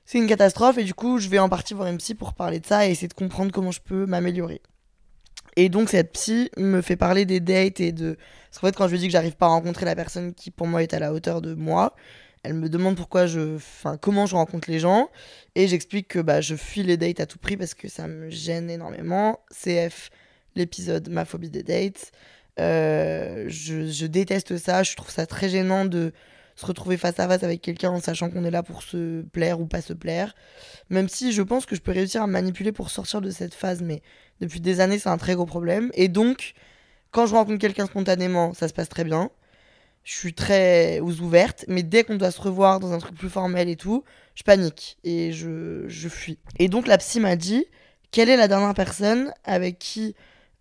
C'est 0.05 0.17
une 0.17 0.27
catastrophe 0.27 0.77
et 0.77 0.83
du 0.83 0.93
coup, 0.93 1.17
je 1.17 1.29
vais 1.29 1.39
en 1.39 1.49
partie 1.49 1.73
voir 1.73 1.87
une 1.87 1.97
psy 1.97 2.13
pour 2.15 2.33
parler 2.33 2.59
de 2.59 2.65
ça 2.65 2.85
et 2.87 2.91
essayer 2.91 3.07
de 3.07 3.13
comprendre 3.13 3.51
comment 3.51 3.71
je 3.71 3.79
peux 3.81 4.05
m'améliorer. 4.05 4.61
Et 5.55 5.69
donc, 5.69 5.89
cette 5.89 6.11
psy 6.13 6.49
me 6.57 6.81
fait 6.81 6.95
parler 6.95 7.25
des 7.25 7.39
dates 7.39 7.79
et 7.79 7.91
de. 7.91 8.17
Parce 8.49 8.59
qu'en 8.59 8.67
fait, 8.67 8.75
quand 8.75 8.87
je 8.87 8.93
lui 8.93 8.99
dis 8.99 9.07
que 9.07 9.11
j'arrive 9.11 9.35
pas 9.35 9.45
à 9.45 9.49
rencontrer 9.49 9.85
la 9.85 9.95
personne 9.95 10.33
qui 10.33 10.51
pour 10.51 10.67
moi 10.67 10.83
est 10.83 10.93
à 10.93 10.99
la 10.99 11.13
hauteur 11.13 11.41
de 11.41 11.53
moi, 11.53 11.95
elle 12.43 12.55
me 12.55 12.69
demande 12.69 12.95
pourquoi 12.95 13.27
je. 13.27 13.55
Enfin, 13.55 13.97
comment 13.97 14.25
je 14.25 14.35
rencontre 14.35 14.69
les 14.69 14.79
gens. 14.79 15.09
Et 15.55 15.67
j'explique 15.67 16.07
que 16.07 16.19
bah, 16.19 16.41
je 16.41 16.55
fuis 16.55 16.83
les 16.83 16.97
dates 16.97 17.19
à 17.19 17.25
tout 17.25 17.37
prix 17.37 17.55
parce 17.55 17.73
que 17.73 17.87
ça 17.87 18.07
me 18.07 18.29
gêne 18.29 18.69
énormément. 18.69 19.39
CF, 19.51 20.09
l'épisode 20.55 21.09
Ma 21.09 21.25
phobie 21.25 21.49
des 21.49 21.63
dates. 21.63 22.11
Euh, 22.59 23.45
je, 23.47 24.05
déteste 24.05 24.57
ça, 24.57 24.83
je 24.83 24.95
trouve 24.95 25.09
ça 25.09 25.25
très 25.25 25.49
gênant 25.49 25.85
de 25.85 26.13
se 26.55 26.65
retrouver 26.65 26.97
face 26.97 27.19
à 27.19 27.27
face 27.27 27.43
avec 27.43 27.61
quelqu'un 27.61 27.89
en 27.89 27.99
sachant 27.99 28.29
qu'on 28.29 28.43
est 28.43 28.51
là 28.51 28.61
pour 28.61 28.83
se 28.83 29.23
plaire 29.23 29.59
ou 29.59 29.65
pas 29.65 29.81
se 29.81 29.93
plaire. 29.93 30.35
Même 30.89 31.09
si 31.09 31.31
je 31.31 31.41
pense 31.41 31.65
que 31.65 31.75
je 31.75 31.81
peux 31.81 31.91
réussir 31.91 32.21
à 32.21 32.27
manipuler 32.27 32.71
pour 32.71 32.91
sortir 32.91 33.21
de 33.21 33.31
cette 33.31 33.55
phase, 33.55 33.81
mais 33.81 34.01
depuis 34.39 34.59
des 34.61 34.79
années 34.79 34.99
c'est 34.99 35.09
un 35.09 35.17
très 35.17 35.33
gros 35.33 35.47
problème. 35.47 35.89
Et 35.95 36.09
donc, 36.09 36.53
quand 37.11 37.25
je 37.25 37.33
rencontre 37.33 37.59
quelqu'un 37.59 37.87
spontanément, 37.87 38.53
ça 38.53 38.67
se 38.67 38.73
passe 38.73 38.89
très 38.89 39.03
bien. 39.03 39.31
Je 40.03 40.13
suis 40.13 40.33
très 40.33 40.99
ouverte, 40.99 41.65
mais 41.67 41.81
dès 41.81 42.03
qu'on 42.03 42.17
doit 42.17 42.31
se 42.31 42.41
revoir 42.41 42.79
dans 42.79 42.91
un 42.91 42.99
truc 42.99 43.15
plus 43.15 43.29
formel 43.29 43.69
et 43.69 43.77
tout, 43.77 44.03
je 44.35 44.43
panique 44.43 44.97
et 45.03 45.31
je, 45.31 45.85
je 45.87 46.09
fuis. 46.09 46.37
Et 46.59 46.67
donc 46.67 46.87
la 46.87 46.97
psy 46.97 47.19
m'a 47.19 47.35
dit, 47.35 47.65
quelle 48.11 48.29
est 48.29 48.35
la 48.35 48.47
dernière 48.47 48.73
personne 48.73 49.33
avec 49.45 49.79
qui 49.79 50.13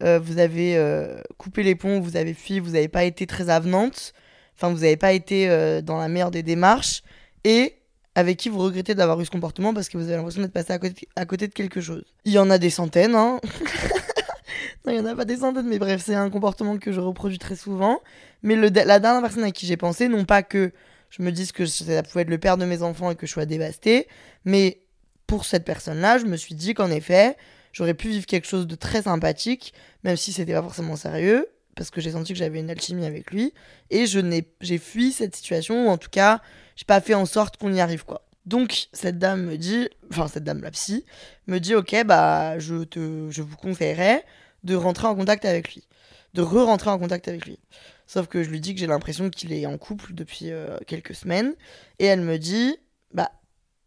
euh, 0.02 0.18
vous 0.18 0.38
avez 0.38 0.76
euh, 0.76 1.20
coupé 1.38 1.62
les 1.62 1.74
ponts, 1.74 2.00
vous 2.00 2.16
avez 2.16 2.34
fui, 2.34 2.60
vous 2.60 2.72
n'avez 2.72 2.88
pas 2.88 3.04
été 3.04 3.26
très 3.26 3.50
avenante, 3.50 4.12
enfin 4.56 4.68
vous 4.68 4.80
n'avez 4.80 4.96
pas 4.96 5.12
été 5.12 5.48
euh, 5.48 5.80
dans 5.80 5.98
la 5.98 6.08
meilleure 6.08 6.30
des 6.30 6.42
démarches, 6.42 7.02
et 7.44 7.76
avec 8.14 8.36
qui 8.36 8.48
vous 8.48 8.58
regrettez 8.58 8.94
d'avoir 8.94 9.20
eu 9.20 9.24
ce 9.24 9.30
comportement 9.30 9.72
parce 9.72 9.88
que 9.88 9.96
vous 9.96 10.04
avez 10.04 10.16
l'impression 10.16 10.42
d'être 10.42 10.52
passé 10.52 10.72
à 10.72 10.78
côté, 11.26 11.48
de 11.48 11.52
quelque 11.52 11.80
chose. 11.80 12.04
Il 12.24 12.32
y 12.32 12.38
en 12.38 12.50
a 12.50 12.58
des 12.58 12.70
centaines, 12.70 13.14
hein. 13.14 13.40
non, 14.84 14.92
il 14.92 15.00
n'y 15.00 15.00
en 15.00 15.06
a 15.06 15.14
pas 15.14 15.24
des 15.24 15.38
centaines, 15.38 15.66
mais 15.66 15.78
bref, 15.78 16.02
c'est 16.04 16.14
un 16.14 16.28
comportement 16.28 16.76
que 16.76 16.92
je 16.92 17.00
reproduis 17.00 17.38
très 17.38 17.56
souvent. 17.56 18.00
Mais 18.42 18.56
la 18.56 18.70
dernière 18.98 19.22
personne 19.22 19.44
à 19.44 19.50
qui 19.50 19.66
j'ai 19.66 19.76
pensé, 19.76 20.08
non 20.08 20.24
pas 20.24 20.42
que 20.42 20.72
je 21.10 21.22
me 21.22 21.30
dise 21.30 21.52
que 21.52 21.64
ça 21.64 22.02
pouvait 22.02 22.22
être 22.22 22.30
le 22.30 22.38
père 22.38 22.56
de 22.56 22.64
mes 22.64 22.82
enfants 22.82 23.10
et 23.10 23.14
que 23.14 23.26
je 23.26 23.32
sois 23.32 23.46
dévastée, 23.46 24.08
mais 24.44 24.80
pour 25.26 25.44
cette 25.44 25.64
personne-là, 25.64 26.18
je 26.18 26.26
me 26.26 26.36
suis 26.36 26.54
dit 26.54 26.74
qu'en 26.74 26.90
effet, 26.90 27.36
j'aurais 27.72 27.94
pu 27.94 28.08
vivre 28.08 28.26
quelque 28.26 28.46
chose 28.46 28.66
de 28.66 28.74
très 28.74 29.02
sympathique, 29.02 29.74
même 30.04 30.16
si 30.16 30.32
c'était 30.32 30.54
pas 30.54 30.62
forcément 30.62 30.96
sérieux, 30.96 31.48
parce 31.74 31.90
que 31.90 32.00
j'ai 32.00 32.12
senti 32.12 32.32
que 32.32 32.38
j'avais 32.38 32.60
une 32.60 32.70
alchimie 32.70 33.06
avec 33.06 33.30
lui, 33.30 33.52
et 33.90 34.06
je 34.06 34.18
n'ai, 34.18 34.46
j'ai 34.60 34.78
fui 34.78 35.12
cette 35.12 35.34
situation, 35.34 35.86
ou 35.86 35.90
en 35.90 35.98
tout 35.98 36.10
cas, 36.10 36.40
j'ai 36.76 36.84
pas 36.84 37.00
fait 37.00 37.14
en 37.14 37.26
sorte 37.26 37.56
qu'on 37.56 37.72
y 37.72 37.80
arrive, 37.80 38.04
quoi. 38.04 38.26
Donc, 38.44 38.88
cette 38.92 39.18
dame 39.18 39.44
me 39.44 39.56
dit, 39.56 39.88
enfin, 40.10 40.26
cette 40.26 40.44
dame, 40.44 40.62
la 40.62 40.70
psy, 40.72 41.04
me 41.46 41.58
dit, 41.58 41.74
ok, 41.74 42.04
bah, 42.04 42.58
je, 42.58 42.82
te, 42.84 43.28
je 43.30 43.42
vous 43.42 43.56
conseillerais 43.56 44.24
de 44.64 44.74
rentrer 44.74 45.06
en 45.06 45.14
contact 45.14 45.44
avec 45.44 45.74
lui, 45.74 45.86
de 46.34 46.42
re-rentrer 46.42 46.90
en 46.90 46.98
contact 46.98 47.28
avec 47.28 47.46
lui. 47.46 47.58
Sauf 48.06 48.26
que 48.26 48.42
je 48.42 48.50
lui 48.50 48.60
dis 48.60 48.74
que 48.74 48.80
j'ai 48.80 48.86
l'impression 48.86 49.30
qu'il 49.30 49.52
est 49.52 49.64
en 49.64 49.78
couple 49.78 50.12
depuis 50.12 50.50
euh, 50.50 50.76
quelques 50.86 51.14
semaines, 51.14 51.54
et 51.98 52.06
elle 52.06 52.20
me 52.20 52.36
dit, 52.36 52.76
bah, 53.14 53.30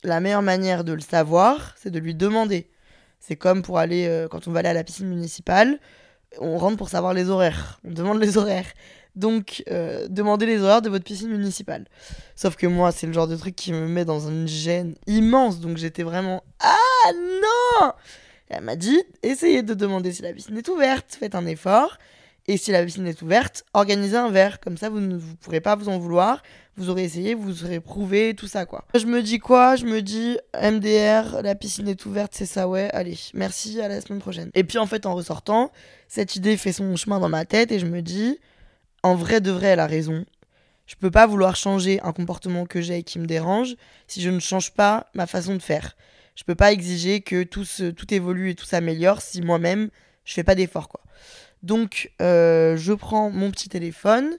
la 0.03 0.19
meilleure 0.21 0.41
manière 0.41 0.83
de 0.83 0.93
le 0.93 1.01
savoir, 1.01 1.75
c'est 1.77 1.91
de 1.91 1.99
lui 1.99 2.15
demander. 2.15 2.69
C'est 3.27 3.37
comme 3.37 3.63
pour 3.63 3.79
aller, 3.79 4.05
euh, 4.05 4.27
quand 4.27 4.47
on 4.47 4.51
va 4.51 4.59
aller 4.59 4.69
à 4.69 4.73
la 4.73 4.83
piscine 4.83 5.07
municipale, 5.07 5.79
on 6.39 6.59
rentre 6.59 6.77
pour 6.77 6.89
savoir 6.89 7.15
les 7.15 7.29
horaires. 7.29 7.79
On 7.83 7.91
demande 7.91 8.21
les 8.21 8.37
horaires. 8.37 8.67
Donc, 9.15 9.63
euh, 9.71 10.07
demandez 10.09 10.45
les 10.45 10.61
horaires 10.61 10.83
de 10.83 10.89
votre 10.89 11.05
piscine 11.05 11.29
municipale. 11.29 11.85
Sauf 12.35 12.55
que 12.55 12.67
moi, 12.67 12.91
c'est 12.91 13.07
le 13.07 13.13
genre 13.13 13.27
de 13.27 13.35
truc 13.35 13.55
qui 13.55 13.73
me 13.73 13.87
met 13.87 14.05
dans 14.05 14.27
une 14.29 14.47
gêne 14.47 14.93
immense. 15.07 15.59
Donc, 15.59 15.77
j'étais 15.77 16.03
vraiment 16.03 16.43
Ah 16.59 17.11
non 17.13 17.93
Elle 18.49 18.63
m'a 18.63 18.75
dit 18.75 19.01
essayez 19.23 19.63
de 19.63 19.73
demander 19.73 20.11
si 20.11 20.21
la 20.21 20.31
piscine 20.31 20.57
est 20.57 20.67
ouverte, 20.67 21.17
faites 21.19 21.33
un 21.33 21.47
effort. 21.47 21.97
Et 22.47 22.57
si 22.57 22.71
la 22.71 22.85
piscine 22.85 23.07
est 23.07 23.21
ouverte, 23.23 23.65
organisez 23.73 24.17
un 24.17 24.29
verre. 24.29 24.59
Comme 24.59 24.77
ça, 24.77 24.89
vous 24.89 24.99
ne 24.99 25.15
vous 25.15 25.35
pourrez 25.37 25.61
pas 25.61 25.75
vous 25.75 25.89
en 25.89 25.97
vouloir. 25.97 26.43
Vous 26.77 26.89
aurez 26.89 27.03
essayé, 27.03 27.33
vous 27.33 27.63
aurez 27.63 27.79
prouvé, 27.79 28.35
tout 28.35 28.47
ça, 28.47 28.65
quoi. 28.65 28.85
Je 28.93 29.05
me 29.05 29.23
dis 29.23 29.39
quoi? 29.39 29.75
Je 29.75 29.85
me 29.85 30.01
dis 30.01 30.37
MDR, 30.53 31.41
la 31.41 31.55
piscine 31.55 31.87
est 31.87 32.05
ouverte, 32.05 32.33
c'est 32.35 32.45
ça, 32.45 32.67
ouais. 32.67 32.89
Allez, 32.91 33.17
merci, 33.33 33.81
à 33.81 33.87
la 33.87 34.01
semaine 34.01 34.19
prochaine. 34.19 34.51
Et 34.53 34.63
puis, 34.63 34.77
en 34.77 34.85
fait, 34.85 35.05
en 35.05 35.15
ressortant, 35.15 35.71
cette 36.07 36.35
idée 36.35 36.57
fait 36.57 36.73
son 36.73 36.95
chemin 36.95 37.19
dans 37.19 37.29
ma 37.29 37.45
tête 37.45 37.71
et 37.71 37.79
je 37.79 37.85
me 37.85 38.01
dis, 38.01 38.39
en 39.01 39.15
vrai 39.15 39.41
de 39.41 39.51
vrai, 39.51 39.67
elle 39.67 39.79
a 39.79 39.87
raison. 39.87 40.25
Je 40.85 40.95
peux 40.95 41.09
pas 41.09 41.25
vouloir 41.25 41.55
changer 41.55 41.99
un 42.01 42.11
comportement 42.11 42.65
que 42.65 42.81
j'ai 42.81 42.99
et 42.99 43.03
qui 43.03 43.17
me 43.17 43.25
dérange 43.25 43.75
si 44.05 44.21
je 44.21 44.29
ne 44.29 44.39
change 44.39 44.71
pas 44.71 45.07
ma 45.15 45.25
façon 45.25 45.55
de 45.55 45.61
faire. 45.61 45.95
Je 46.35 46.43
peux 46.43 46.53
pas 46.53 46.71
exiger 46.71 47.21
que 47.21 47.43
tout, 47.43 47.65
tout 47.95 48.13
évolue 48.13 48.51
et 48.51 48.55
tout 48.55 48.65
s'améliore 48.65 49.21
si 49.21 49.41
moi-même 49.41 49.89
je 50.25 50.33
fais 50.33 50.43
pas 50.43 50.55
d'effort, 50.55 50.89
quoi. 50.89 51.01
Donc, 51.65 52.11
euh, 52.21 52.77
je 52.77 52.93
prends 52.93 53.31
mon 53.31 53.49
petit 53.49 53.69
téléphone 53.69 54.37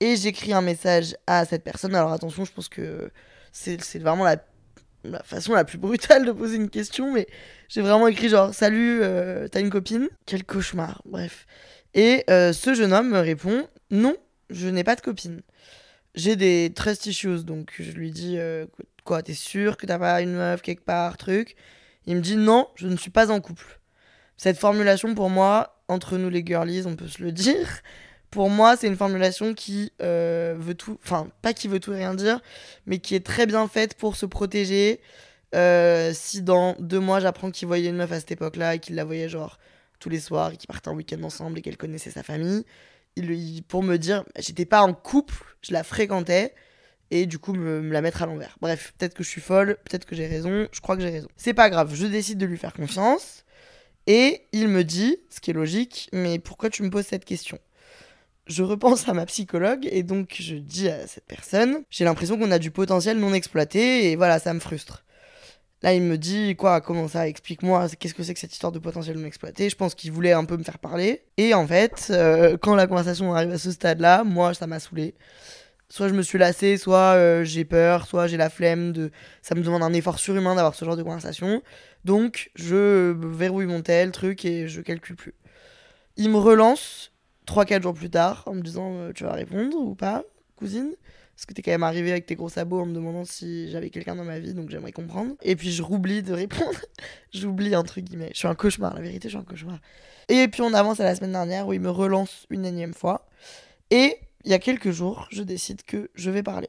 et 0.00 0.16
j'écris 0.16 0.52
un 0.52 0.60
message 0.60 1.14
à 1.28 1.44
cette 1.44 1.62
personne. 1.62 1.94
Alors, 1.94 2.12
attention, 2.12 2.44
je 2.44 2.50
pense 2.50 2.68
que 2.68 3.12
c'est 3.52 3.78
vraiment 4.00 4.24
la, 4.24 4.42
façon 5.22 5.52
la 5.52 5.64
plus 5.64 5.78
brutale 5.78 6.26
de 6.26 6.32
poser 6.32 6.56
une 6.56 6.68
question, 6.68 7.12
mais 7.12 7.28
j'ai 7.68 7.80
vraiment 7.80 8.08
écrit 8.08 8.28
genre 8.28 8.52
Salut, 8.52 9.02
euh, 9.02 9.46
t'as 9.46 9.60
une 9.60 9.70
copine? 9.70 10.08
Quel 10.26 10.42
cauchemar, 10.42 11.00
bref. 11.04 11.46
Et 11.94 12.24
euh, 12.28 12.52
ce 12.52 12.74
jeune 12.74 12.92
homme 12.92 13.10
me 13.10 13.20
répond 13.20 13.68
Non, 13.92 14.16
je 14.50 14.66
n'ai 14.66 14.82
pas 14.82 14.96
de 14.96 15.00
copine. 15.00 15.42
J'ai 16.16 16.34
des 16.34 16.72
trust 16.74 17.06
issues, 17.06 17.44
donc 17.44 17.72
je 17.78 17.92
lui 17.92 18.10
dis 18.10 18.36
Quoi, 19.04 19.22
t'es 19.22 19.34
sûr 19.34 19.76
que 19.76 19.86
t'as 19.86 20.00
pas 20.00 20.20
une 20.22 20.34
meuf 20.34 20.60
quelque 20.60 20.84
part, 20.84 21.18
truc? 21.18 21.54
Il 22.06 22.16
me 22.16 22.20
dit 22.20 22.34
Non, 22.34 22.66
je 22.74 22.88
ne 22.88 22.96
suis 22.96 23.10
pas 23.10 23.30
en 23.30 23.40
couple. 23.40 23.78
Cette 24.36 24.58
formulation, 24.58 25.14
pour 25.14 25.30
moi, 25.30 25.73
entre 25.88 26.18
nous 26.18 26.30
les 26.30 26.44
girlies, 26.44 26.84
on 26.86 26.96
peut 26.96 27.08
se 27.08 27.22
le 27.22 27.32
dire. 27.32 27.82
Pour 28.30 28.50
moi, 28.50 28.76
c'est 28.76 28.88
une 28.88 28.96
formulation 28.96 29.54
qui 29.54 29.92
euh, 30.02 30.56
veut 30.58 30.74
tout, 30.74 30.98
enfin, 31.04 31.28
pas 31.40 31.52
qui 31.52 31.68
veut 31.68 31.78
tout 31.78 31.92
rien 31.92 32.14
dire, 32.14 32.40
mais 32.86 32.98
qui 32.98 33.14
est 33.14 33.24
très 33.24 33.46
bien 33.46 33.68
faite 33.68 33.94
pour 33.94 34.16
se 34.16 34.26
protéger. 34.26 35.00
Euh, 35.54 36.10
si 36.12 36.42
dans 36.42 36.74
deux 36.80 36.98
mois, 36.98 37.20
j'apprends 37.20 37.52
qu'il 37.52 37.68
voyait 37.68 37.90
une 37.90 37.96
meuf 37.96 38.10
à 38.10 38.18
cette 38.18 38.32
époque-là 38.32 38.74
et 38.74 38.78
qu'il 38.80 38.96
la 38.96 39.04
voyait 39.04 39.28
genre 39.28 39.58
tous 40.00 40.08
les 40.08 40.18
soirs 40.18 40.52
et 40.52 40.56
qu'ils 40.56 40.66
partaient 40.66 40.88
en 40.88 40.96
week-end 40.96 41.22
ensemble 41.22 41.58
et 41.58 41.62
qu'elle 41.62 41.76
connaissait 41.76 42.10
sa 42.10 42.24
famille, 42.24 42.64
il, 43.14 43.62
pour 43.62 43.82
me 43.82 43.96
dire, 43.96 44.24
j'étais 44.38 44.66
pas 44.66 44.82
en 44.82 44.94
couple, 44.94 45.34
je 45.62 45.72
la 45.72 45.84
fréquentais 45.84 46.54
et 47.12 47.26
du 47.26 47.38
coup 47.38 47.52
me, 47.52 47.80
me 47.80 47.92
la 47.92 48.00
mettre 48.00 48.22
à 48.22 48.26
l'envers. 48.26 48.56
Bref, 48.60 48.94
peut-être 48.98 49.14
que 49.14 49.22
je 49.22 49.28
suis 49.28 49.40
folle, 49.40 49.76
peut-être 49.84 50.06
que 50.06 50.16
j'ai 50.16 50.26
raison, 50.26 50.66
je 50.72 50.80
crois 50.80 50.96
que 50.96 51.02
j'ai 51.02 51.10
raison. 51.10 51.28
C'est 51.36 51.54
pas 51.54 51.70
grave, 51.70 51.94
je 51.94 52.06
décide 52.06 52.38
de 52.38 52.46
lui 52.46 52.58
faire 52.58 52.72
confiance. 52.72 53.43
Et 54.06 54.42
il 54.52 54.68
me 54.68 54.84
dit, 54.84 55.16
ce 55.30 55.40
qui 55.40 55.50
est 55.50 55.54
logique, 55.54 56.08
mais 56.12 56.38
pourquoi 56.38 56.70
tu 56.70 56.82
me 56.82 56.90
poses 56.90 57.06
cette 57.06 57.24
question? 57.24 57.58
Je 58.46 58.62
repense 58.62 59.08
à 59.08 59.14
ma 59.14 59.24
psychologue 59.24 59.88
et 59.90 60.02
donc 60.02 60.36
je 60.38 60.56
dis 60.56 60.88
à 60.90 61.06
cette 61.06 61.24
personne, 61.24 61.82
j'ai 61.88 62.04
l'impression 62.04 62.38
qu'on 62.38 62.50
a 62.50 62.58
du 62.58 62.70
potentiel 62.70 63.18
non 63.18 63.32
exploité 63.32 64.10
et 64.10 64.16
voilà, 64.16 64.38
ça 64.38 64.52
me 64.52 64.60
frustre. 64.60 65.04
Là, 65.84 65.92
il 65.92 66.02
me 66.02 66.16
dit 66.16 66.56
quoi, 66.56 66.80
comment 66.80 67.08
ça, 67.08 67.28
explique-moi, 67.28 67.88
qu'est-ce 67.98 68.14
que 68.14 68.22
c'est 68.22 68.32
que 68.32 68.40
cette 68.40 68.54
histoire 68.54 68.72
de 68.72 68.78
potentiel 68.78 69.18
non 69.18 69.26
exploité? 69.26 69.68
Je 69.68 69.76
pense 69.76 69.94
qu'il 69.94 70.12
voulait 70.12 70.32
un 70.32 70.46
peu 70.46 70.56
me 70.56 70.62
faire 70.62 70.78
parler. 70.78 71.24
Et 71.36 71.52
en 71.52 71.66
fait, 71.66 72.08
euh, 72.10 72.56
quand 72.56 72.74
la 72.74 72.86
conversation 72.86 73.34
arrive 73.34 73.52
à 73.52 73.58
ce 73.58 73.70
stade-là, 73.70 74.24
moi, 74.24 74.54
ça 74.54 74.66
m'a 74.66 74.80
saoulé. 74.80 75.14
Soit 75.90 76.08
je 76.08 76.14
me 76.14 76.22
suis 76.22 76.38
lassé, 76.38 76.78
soit 76.78 77.14
euh, 77.16 77.44
j'ai 77.44 77.66
peur, 77.66 78.06
soit 78.06 78.26
j'ai 78.28 78.38
la 78.38 78.48
flemme 78.48 78.92
de. 78.92 79.10
Ça 79.42 79.54
me 79.54 79.62
demande 79.62 79.82
un 79.82 79.92
effort 79.92 80.18
surhumain 80.18 80.54
d'avoir 80.54 80.74
ce 80.74 80.86
genre 80.86 80.96
de 80.96 81.02
conversation. 81.02 81.62
Donc, 82.04 82.50
je 82.54 83.12
verrouille 83.12 83.66
mon 83.66 83.82
tel, 83.82 84.10
truc, 84.10 84.44
et 84.44 84.68
je 84.68 84.80
calcule 84.80 85.16
plus. 85.16 85.34
Il 86.16 86.30
me 86.30 86.38
relance 86.38 87.12
3-4 87.46 87.82
jours 87.82 87.94
plus 87.94 88.10
tard 88.10 88.44
en 88.46 88.54
me 88.54 88.62
disant 88.62 88.94
euh, 88.94 89.12
Tu 89.12 89.24
vas 89.24 89.32
répondre 89.32 89.76
ou 89.76 89.94
pas, 89.94 90.22
cousine? 90.56 90.94
Parce 91.34 91.46
que 91.46 91.54
t'es 91.54 91.62
quand 91.62 91.72
même 91.72 91.82
arrivé 91.82 92.12
avec 92.12 92.26
tes 92.26 92.36
gros 92.36 92.48
sabots 92.48 92.80
en 92.80 92.86
me 92.86 92.94
demandant 92.94 93.24
si 93.24 93.68
j'avais 93.68 93.90
quelqu'un 93.90 94.14
dans 94.14 94.24
ma 94.24 94.38
vie, 94.38 94.54
donc 94.54 94.70
j'aimerais 94.70 94.92
comprendre. 94.92 95.34
Et 95.42 95.56
puis 95.56 95.72
je 95.72 95.82
roublie 95.82 96.22
de 96.22 96.32
répondre. 96.32 96.78
J'oublie, 97.32 97.74
entre 97.74 98.00
guillemets. 98.00 98.30
Je 98.32 98.38
suis 98.38 98.46
un 98.46 98.54
cauchemar, 98.54 98.94
la 98.94 99.00
vérité, 99.00 99.28
je 99.28 99.36
suis 99.36 99.38
un 99.38 99.44
cauchemar. 99.44 99.80
Et 100.28 100.46
puis 100.46 100.62
on 100.62 100.72
avance 100.72 101.00
à 101.00 101.04
la 101.04 101.16
semaine 101.16 101.32
dernière 101.32 101.66
où 101.66 101.72
il 101.72 101.80
me 101.80 101.90
relance 101.90 102.46
une 102.50 102.64
énième 102.64 102.94
fois. 102.94 103.26
Et 103.90 104.16
il 104.44 104.52
y 104.52 104.54
a 104.54 104.60
quelques 104.60 104.92
jours, 104.92 105.26
je 105.32 105.42
décide 105.42 105.82
que 105.82 106.08
je 106.14 106.30
vais 106.30 106.44
parler. 106.44 106.68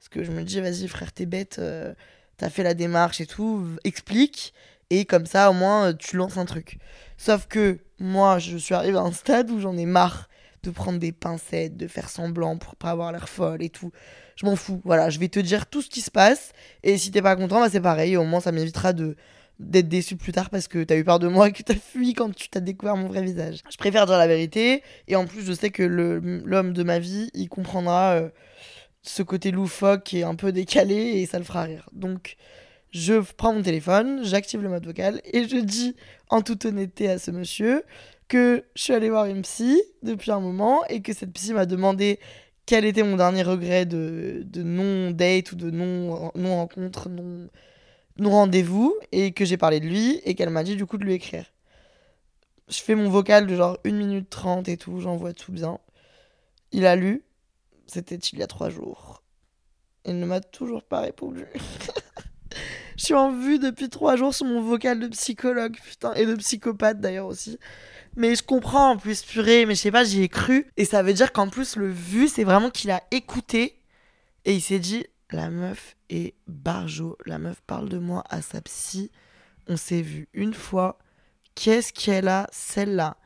Parce 0.00 0.08
que 0.08 0.24
je 0.24 0.32
me 0.32 0.42
dis 0.42 0.60
Vas-y, 0.60 0.88
frère, 0.88 1.12
t'es 1.12 1.26
bête. 1.26 1.60
Euh, 1.60 1.94
t'as 2.36 2.50
fait 2.50 2.62
la 2.62 2.74
démarche 2.74 3.20
et 3.20 3.26
tout, 3.26 3.66
explique, 3.84 4.52
et 4.90 5.04
comme 5.04 5.26
ça, 5.26 5.50
au 5.50 5.54
moins, 5.54 5.92
tu 5.94 6.16
lances 6.16 6.36
un 6.36 6.44
truc. 6.44 6.78
Sauf 7.16 7.46
que 7.46 7.78
moi, 7.98 8.38
je 8.38 8.56
suis 8.56 8.74
arrivée 8.74 8.98
à 8.98 9.02
un 9.02 9.12
stade 9.12 9.50
où 9.50 9.60
j'en 9.60 9.76
ai 9.76 9.86
marre 9.86 10.28
de 10.62 10.70
prendre 10.70 10.98
des 10.98 11.12
pincettes, 11.12 11.76
de 11.76 11.86
faire 11.86 12.08
semblant 12.08 12.56
pour 12.56 12.76
pas 12.76 12.90
avoir 12.90 13.12
l'air 13.12 13.28
folle 13.28 13.62
et 13.62 13.70
tout. 13.70 13.92
Je 14.36 14.46
m'en 14.46 14.56
fous. 14.56 14.80
Voilà, 14.84 15.10
je 15.10 15.18
vais 15.18 15.28
te 15.28 15.38
dire 15.38 15.66
tout 15.66 15.82
ce 15.82 15.90
qui 15.90 16.00
se 16.00 16.10
passe. 16.10 16.52
Et 16.82 16.98
si 16.98 17.10
t'es 17.10 17.22
pas 17.22 17.36
content, 17.36 17.60
bah 17.60 17.68
c'est 17.70 17.80
pareil. 17.80 18.16
Au 18.16 18.24
moins, 18.24 18.40
ça 18.40 18.52
m'évitera 18.52 18.92
de 18.92 19.16
d'être 19.60 19.88
déçu 19.88 20.16
plus 20.16 20.32
tard 20.32 20.50
parce 20.50 20.66
que 20.66 20.82
t'as 20.82 20.96
eu 20.96 21.04
peur 21.04 21.20
de 21.20 21.28
moi 21.28 21.48
et 21.48 21.52
que 21.52 21.62
t'as 21.62 21.76
fui 21.76 22.12
quand 22.12 22.34
tu 22.34 22.48
t'as 22.48 22.58
découvert 22.58 22.96
mon 22.96 23.06
vrai 23.06 23.22
visage. 23.22 23.60
Je 23.70 23.76
préfère 23.76 24.06
dire 24.06 24.18
la 24.18 24.26
vérité. 24.26 24.82
Et 25.06 25.14
en 25.16 25.26
plus, 25.26 25.44
je 25.44 25.52
sais 25.52 25.70
que 25.70 25.82
l'homme 25.82 26.72
de 26.72 26.82
ma 26.82 26.98
vie, 26.98 27.30
il 27.34 27.48
comprendra. 27.48 28.14
Euh, 28.14 28.28
ce 29.04 29.22
côté 29.22 29.50
loufoque 29.50 30.02
qui 30.02 30.20
est 30.20 30.24
un 30.24 30.34
peu 30.34 30.50
décalé 30.50 30.94
et 30.94 31.26
ça 31.26 31.38
le 31.38 31.44
fera 31.44 31.62
rire. 31.62 31.88
Donc 31.92 32.36
je 32.90 33.14
prends 33.36 33.52
mon 33.52 33.62
téléphone, 33.62 34.24
j'active 34.24 34.62
le 34.62 34.68
mode 34.68 34.86
vocal 34.86 35.20
et 35.24 35.46
je 35.46 35.56
dis 35.56 35.94
en 36.30 36.42
toute 36.42 36.64
honnêteté 36.64 37.08
à 37.08 37.18
ce 37.18 37.30
monsieur 37.30 37.84
que 38.28 38.64
je 38.74 38.82
suis 38.82 38.92
allée 38.94 39.10
voir 39.10 39.26
une 39.26 39.42
psy 39.42 39.80
depuis 40.02 40.30
un 40.30 40.40
moment 40.40 40.84
et 40.86 41.02
que 41.02 41.12
cette 41.12 41.32
psy 41.32 41.52
m'a 41.52 41.66
demandé 41.66 42.18
quel 42.66 42.86
était 42.86 43.02
mon 43.02 43.16
dernier 43.16 43.42
regret 43.42 43.84
de, 43.84 44.42
de 44.46 44.62
non-date 44.62 45.52
ou 45.52 45.56
de 45.56 45.70
non-rencontre, 45.70 47.10
non, 47.10 47.48
non 48.16 48.30
rendez-vous 48.30 48.96
et 49.12 49.32
que 49.32 49.44
j'ai 49.44 49.58
parlé 49.58 49.80
de 49.80 49.86
lui 49.86 50.20
et 50.24 50.34
qu'elle 50.34 50.48
m'a 50.48 50.64
dit 50.64 50.76
du 50.76 50.86
coup 50.86 50.96
de 50.96 51.04
lui 51.04 51.12
écrire. 51.12 51.44
Je 52.68 52.78
fais 52.78 52.94
mon 52.94 53.10
vocal 53.10 53.46
de 53.46 53.54
genre 53.54 53.76
1 53.84 53.92
minute 53.92 54.30
30 54.30 54.68
et 54.68 54.78
tout, 54.78 54.98
j'envoie 55.00 55.34
tout 55.34 55.52
bien. 55.52 55.78
Il 56.72 56.86
a 56.86 56.96
lu, 56.96 57.22
c'était 57.86 58.16
il 58.16 58.38
y 58.38 58.42
a 58.42 58.46
trois 58.46 58.70
jours. 58.70 59.22
Il 60.04 60.18
ne 60.18 60.26
m'a 60.26 60.40
toujours 60.40 60.84
pas 60.84 61.00
répondu. 61.00 61.46
Je 62.96 63.04
suis 63.04 63.14
en 63.14 63.32
vue 63.32 63.58
depuis 63.58 63.88
trois 63.88 64.16
jours 64.16 64.34
sur 64.34 64.46
mon 64.46 64.60
vocal 64.60 65.00
de 65.00 65.08
psychologue, 65.08 65.76
putain, 65.82 66.14
et 66.14 66.26
de 66.26 66.36
psychopathe 66.36 67.00
d'ailleurs 67.00 67.26
aussi. 67.26 67.58
Mais 68.16 68.36
je 68.36 68.44
comprends 68.44 68.90
en 68.90 68.96
plus, 68.96 69.22
purée, 69.22 69.66
mais 69.66 69.74
je 69.74 69.80
sais 69.80 69.90
pas, 69.90 70.04
j'y 70.04 70.22
ai 70.22 70.28
cru. 70.28 70.68
Et 70.76 70.84
ça 70.84 71.02
veut 71.02 71.12
dire 71.12 71.32
qu'en 71.32 71.48
plus, 71.48 71.74
le 71.74 71.90
vu, 71.90 72.28
c'est 72.28 72.44
vraiment 72.44 72.70
qu'il 72.70 72.92
a 72.92 73.02
écouté 73.10 73.80
et 74.44 74.54
il 74.54 74.60
s'est 74.60 74.78
dit 74.78 75.06
la 75.30 75.50
meuf 75.50 75.96
est 76.10 76.34
barjo, 76.46 77.16
la 77.26 77.38
meuf 77.38 77.60
parle 77.66 77.88
de 77.88 77.98
moi 77.98 78.22
à 78.28 78.42
sa 78.42 78.60
psy. 78.60 79.10
On 79.68 79.76
s'est 79.76 80.02
vu 80.02 80.28
une 80.32 80.54
fois. 80.54 80.98
Qu'est-ce 81.54 81.92
qu'elle 81.92 82.28
a, 82.28 82.48
celle-là? 82.52 83.16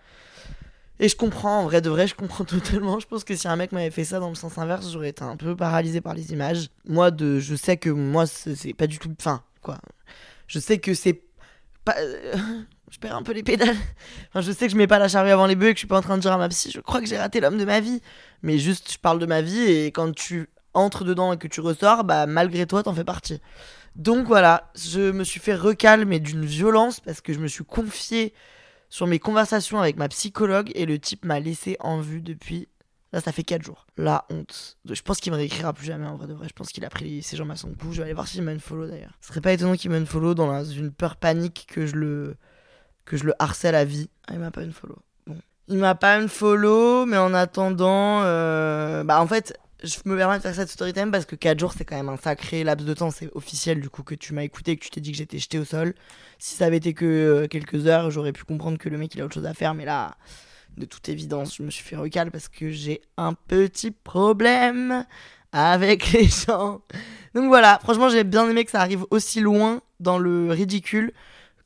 Et 1.00 1.09
je 1.09 1.17
comprends, 1.17 1.61
en 1.61 1.64
vrai 1.64 1.81
de 1.81 1.90
vrai, 1.90 2.07
je 2.07 2.14
comprends 2.14 2.45
totalement. 2.45 2.99
Je 2.99 3.07
pense 3.07 3.25
que 3.25 3.37
si 3.37 3.47
un 3.49 3.57
mec 3.57 3.73
m'avait 3.73 3.90
fait 3.90 4.05
ça 4.05 4.19
dans 4.19 4.28
le 4.28 4.35
sens 4.35 4.59
inverse, 4.59 4.90
j'aurais 4.90 5.11
été 5.11 5.23
un 5.23 5.37
peu 5.37 5.55
paralysé 5.55 6.00
par 6.00 6.14
les 6.14 6.33
images. 6.33 6.71
Moi, 6.87 7.11
de, 7.11 7.38
je 7.38 7.55
sais 7.55 7.76
que 7.76 7.90
moi, 7.90 8.26
c'est 8.26 8.75
pas 8.75 8.87
du 8.87 8.99
tout. 8.99 9.14
Enfin, 9.19 9.43
quoi. 9.62 9.78
Je 10.47 10.59
sais 10.59 10.78
que 10.78 10.95
c'est 10.95 11.23
pas. 11.85 11.97
Euh, 11.99 12.35
je 12.90 12.99
perds 12.99 13.17
un 13.17 13.23
peu 13.23 13.33
les 13.33 13.43
pédales. 13.43 13.76
Enfin, 14.31 14.40
je 14.40 14.50
sais 14.50 14.67
que 14.67 14.73
je 14.73 14.76
mets 14.76 14.87
pas 14.87 14.99
la 14.99 15.09
charrue 15.09 15.31
avant 15.31 15.47
les 15.47 15.57
bœufs 15.57 15.69
et 15.69 15.75
que 15.75 15.78
je 15.78 15.81
suis 15.81 15.88
pas 15.88 15.99
en 15.99 16.02
train 16.02 16.17
de 16.17 16.23
dire 16.23 16.33
à 16.33 16.38
ma 16.38 16.49
psy, 16.49 16.71
je 16.73 16.81
crois 16.81 17.00
que 17.00 17.07
j'ai 17.07 17.19
raté 17.19 17.40
l'homme 17.40 17.59
de 17.59 17.64
ma 17.64 17.81
vie. 17.81 18.00
Mais 18.43 18.59
juste, 18.59 18.93
je 18.93 18.99
parle 18.99 19.19
de 19.19 19.26
ma 19.26 19.43
vie 19.43 19.61
et 19.61 19.87
quand 19.87 20.12
tu 20.14 20.49
entres 20.75 21.05
dedans 21.05 21.33
et 21.33 21.38
que 21.38 21.49
tu 21.49 21.61
ressors, 21.61 22.05
bah, 22.05 22.26
malgré 22.26 22.67
toi, 22.67 22.83
t'en 22.83 22.95
fais 22.95 23.05
partie. 23.05 23.40
Donc 23.97 24.26
voilà, 24.26 24.71
je 24.76 25.11
me 25.11 25.25
suis 25.25 25.40
fait 25.40 25.55
recalmer 25.55 26.21
d'une 26.21 26.45
violence 26.45 27.00
parce 27.00 27.21
que 27.21 27.33
je 27.33 27.40
me 27.40 27.49
suis 27.49 27.64
confié 27.64 28.33
sur 28.88 29.07
mes 29.07 29.18
conversations 29.18 29.80
avec 29.80 29.97
ma 29.97 30.09
psychologue 30.09 30.71
et 30.75 30.87
le 30.87 30.99
type 30.99 31.25
m'a 31.25 31.40
laissé 31.40 31.76
en 31.80 32.00
vue 32.00 32.23
depuis. 32.23 32.68
Là, 33.12 33.21
ça 33.21 33.33
fait 33.33 33.42
4 33.42 33.62
jours. 33.62 33.87
La 33.97 34.26
honte. 34.28 34.76
Je 34.85 35.00
pense 35.00 35.18
qu'il 35.18 35.33
me 35.33 35.38
réécrira 35.38 35.73
plus 35.73 35.87
jamais 35.87 36.07
en 36.07 36.16
vrai 36.16 36.26
de 36.26 36.35
vrai. 36.35 36.47
Je 36.47 36.52
pense 36.52 36.68
qu'il 36.68 36.85
a 36.85 36.90
pris 36.90 37.23
ses 37.23 37.38
jambes 37.38 37.50
à 37.50 37.57
son 37.57 37.73
cou. 37.73 37.92
Je 37.92 37.99
vais 37.99 38.04
aller 38.04 38.12
voir 38.12 38.28
s'il 38.28 38.61
follow 38.61 38.87
d'ailleurs. 38.87 39.16
Ce 39.23 39.28
serait 39.28 39.40
pas 39.40 39.52
étonnant 39.52 39.76
qu'il 39.76 40.07
follow 40.07 40.35
dans 40.35 40.62
une 40.64 40.92
peur 40.92 41.16
panique 41.16 41.66
que 41.71 41.87
je 41.87 41.97
le 41.97 42.37
que 43.07 43.16
je 43.16 43.25
le 43.25 43.33
harcèle 43.38 43.75
à 43.75 43.87
vie. 43.87 44.11
Ah, 44.26 44.35
il 44.35 44.40
m'a 44.40 44.50
pas 44.50 44.68
follow. 44.71 44.99
Bon. 45.26 45.38
Il 45.68 45.78
m'a 45.78 45.95
pas 45.95 46.28
follow, 46.28 47.07
mais 47.07 47.16
en 47.16 47.33
attendant, 47.33 48.21
euh, 48.23 49.02
bah 49.04 49.23
en 49.23 49.26
fait, 49.26 49.59
je 49.82 49.97
me 50.06 50.16
permets 50.16 50.38
de 50.38 50.42
faire 50.42 50.54
cette 50.54 50.70
story 50.70 50.92
time 50.92 51.11
parce 51.11 51.25
que 51.25 51.37
4 51.37 51.58
jours 51.58 51.73
c'est 51.73 51.85
quand 51.85 51.97
même 51.97 52.08
un 52.08 52.16
sacré 52.16 52.64
laps 52.64 52.87
de 52.87 52.94
temps, 52.94 53.11
c'est 53.11 53.30
officiel 53.35 53.80
du 53.80 53.88
coup 53.88 54.02
que 54.02 54.14
tu 54.14 54.35
m'as 54.35 54.42
écouté 54.42 54.76
que 54.76 54.85
tu 54.85 54.90
t'es 54.90 55.00
dit 55.00 55.12
que 55.12 55.18
j'étais 55.18 55.38
jeté 55.38 55.58
au 55.58 55.64
sol. 55.64 55.94
Si 56.38 56.56
ça 56.56 56.66
avait 56.66 56.78
été 56.78 56.94
que 56.94 57.04
euh, 57.04 57.49
quelques 57.49 57.87
heures, 57.87 58.11
j'aurais 58.11 58.32
pu 58.32 58.44
comprendre 58.44 58.78
que 58.78 58.88
le 58.88 58.99
mec 58.99 59.14
il 59.14 59.20
a 59.20 59.25
autre 59.25 59.35
chose 59.35 59.47
à 59.47 59.54
faire, 59.54 59.75
mais 59.75 59.85
là, 59.85 60.16
de 60.76 60.85
toute 60.85 61.08
évidence, 61.08 61.56
je 61.56 61.62
me 61.62 61.70
suis 61.70 61.85
fait 61.85 61.97
recal 61.97 62.30
parce 62.30 62.49
que 62.49 62.70
j'ai 62.70 63.02
un 63.16 63.35
petit 63.35 63.90
problème 63.90 65.04
avec 65.52 66.12
les 66.12 66.26
gens. 66.26 66.82
Donc 67.35 67.47
voilà, 67.47 67.78
franchement 67.82 68.08
j'ai 68.08 68.25
bien 68.25 68.49
aimé 68.50 68.64
que 68.64 68.70
ça 68.73 68.80
arrive 68.80 69.04
aussi 69.11 69.40
loin 69.40 69.80
dans 70.00 70.18
le 70.18 70.50
ridicule. 70.50 71.12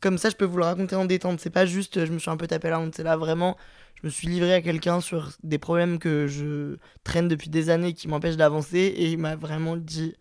Comme 0.01 0.19
ça 0.19 0.29
je 0.29 0.37
peux 0.37 0.45
vous 0.45 0.59
le 0.59 0.65
raconter 0.65 0.97
en 0.97 1.07
détente, 1.07 1.41
c'est 1.41 1.51
pas 1.51 1.65
juste 1.65 2.05
je 2.05 2.13
me 2.13 2.19
suis 2.19 2.31
un 2.31 2.37
peu 2.37 2.47
tapé 2.47 2.69
la 2.69 2.79
honte, 2.79 2.95
c'est 2.95 3.05
là 3.05 3.17
vraiment 3.17 3.57
je 4.03 4.09
me 4.09 4.11
suis 4.11 4.29
livré 4.29 4.53
à 4.55 4.61
quelqu'un 4.61 5.01
sur 5.01 5.31
des 5.45 5.59
problèmes 5.59 5.99
que 5.99 6.27
je 6.27 6.77
traîne 7.05 7.29
depuis 7.29 7.49
des 7.49 7.71
années 7.71 7.95
qui 7.95 8.09
m'empêchent 8.09 8.37
d'avancer 8.37 8.79
et 8.79 9.11
il 9.11 9.19
m'a 9.19 9.37
vraiment 9.37 9.77
dit 9.77 10.17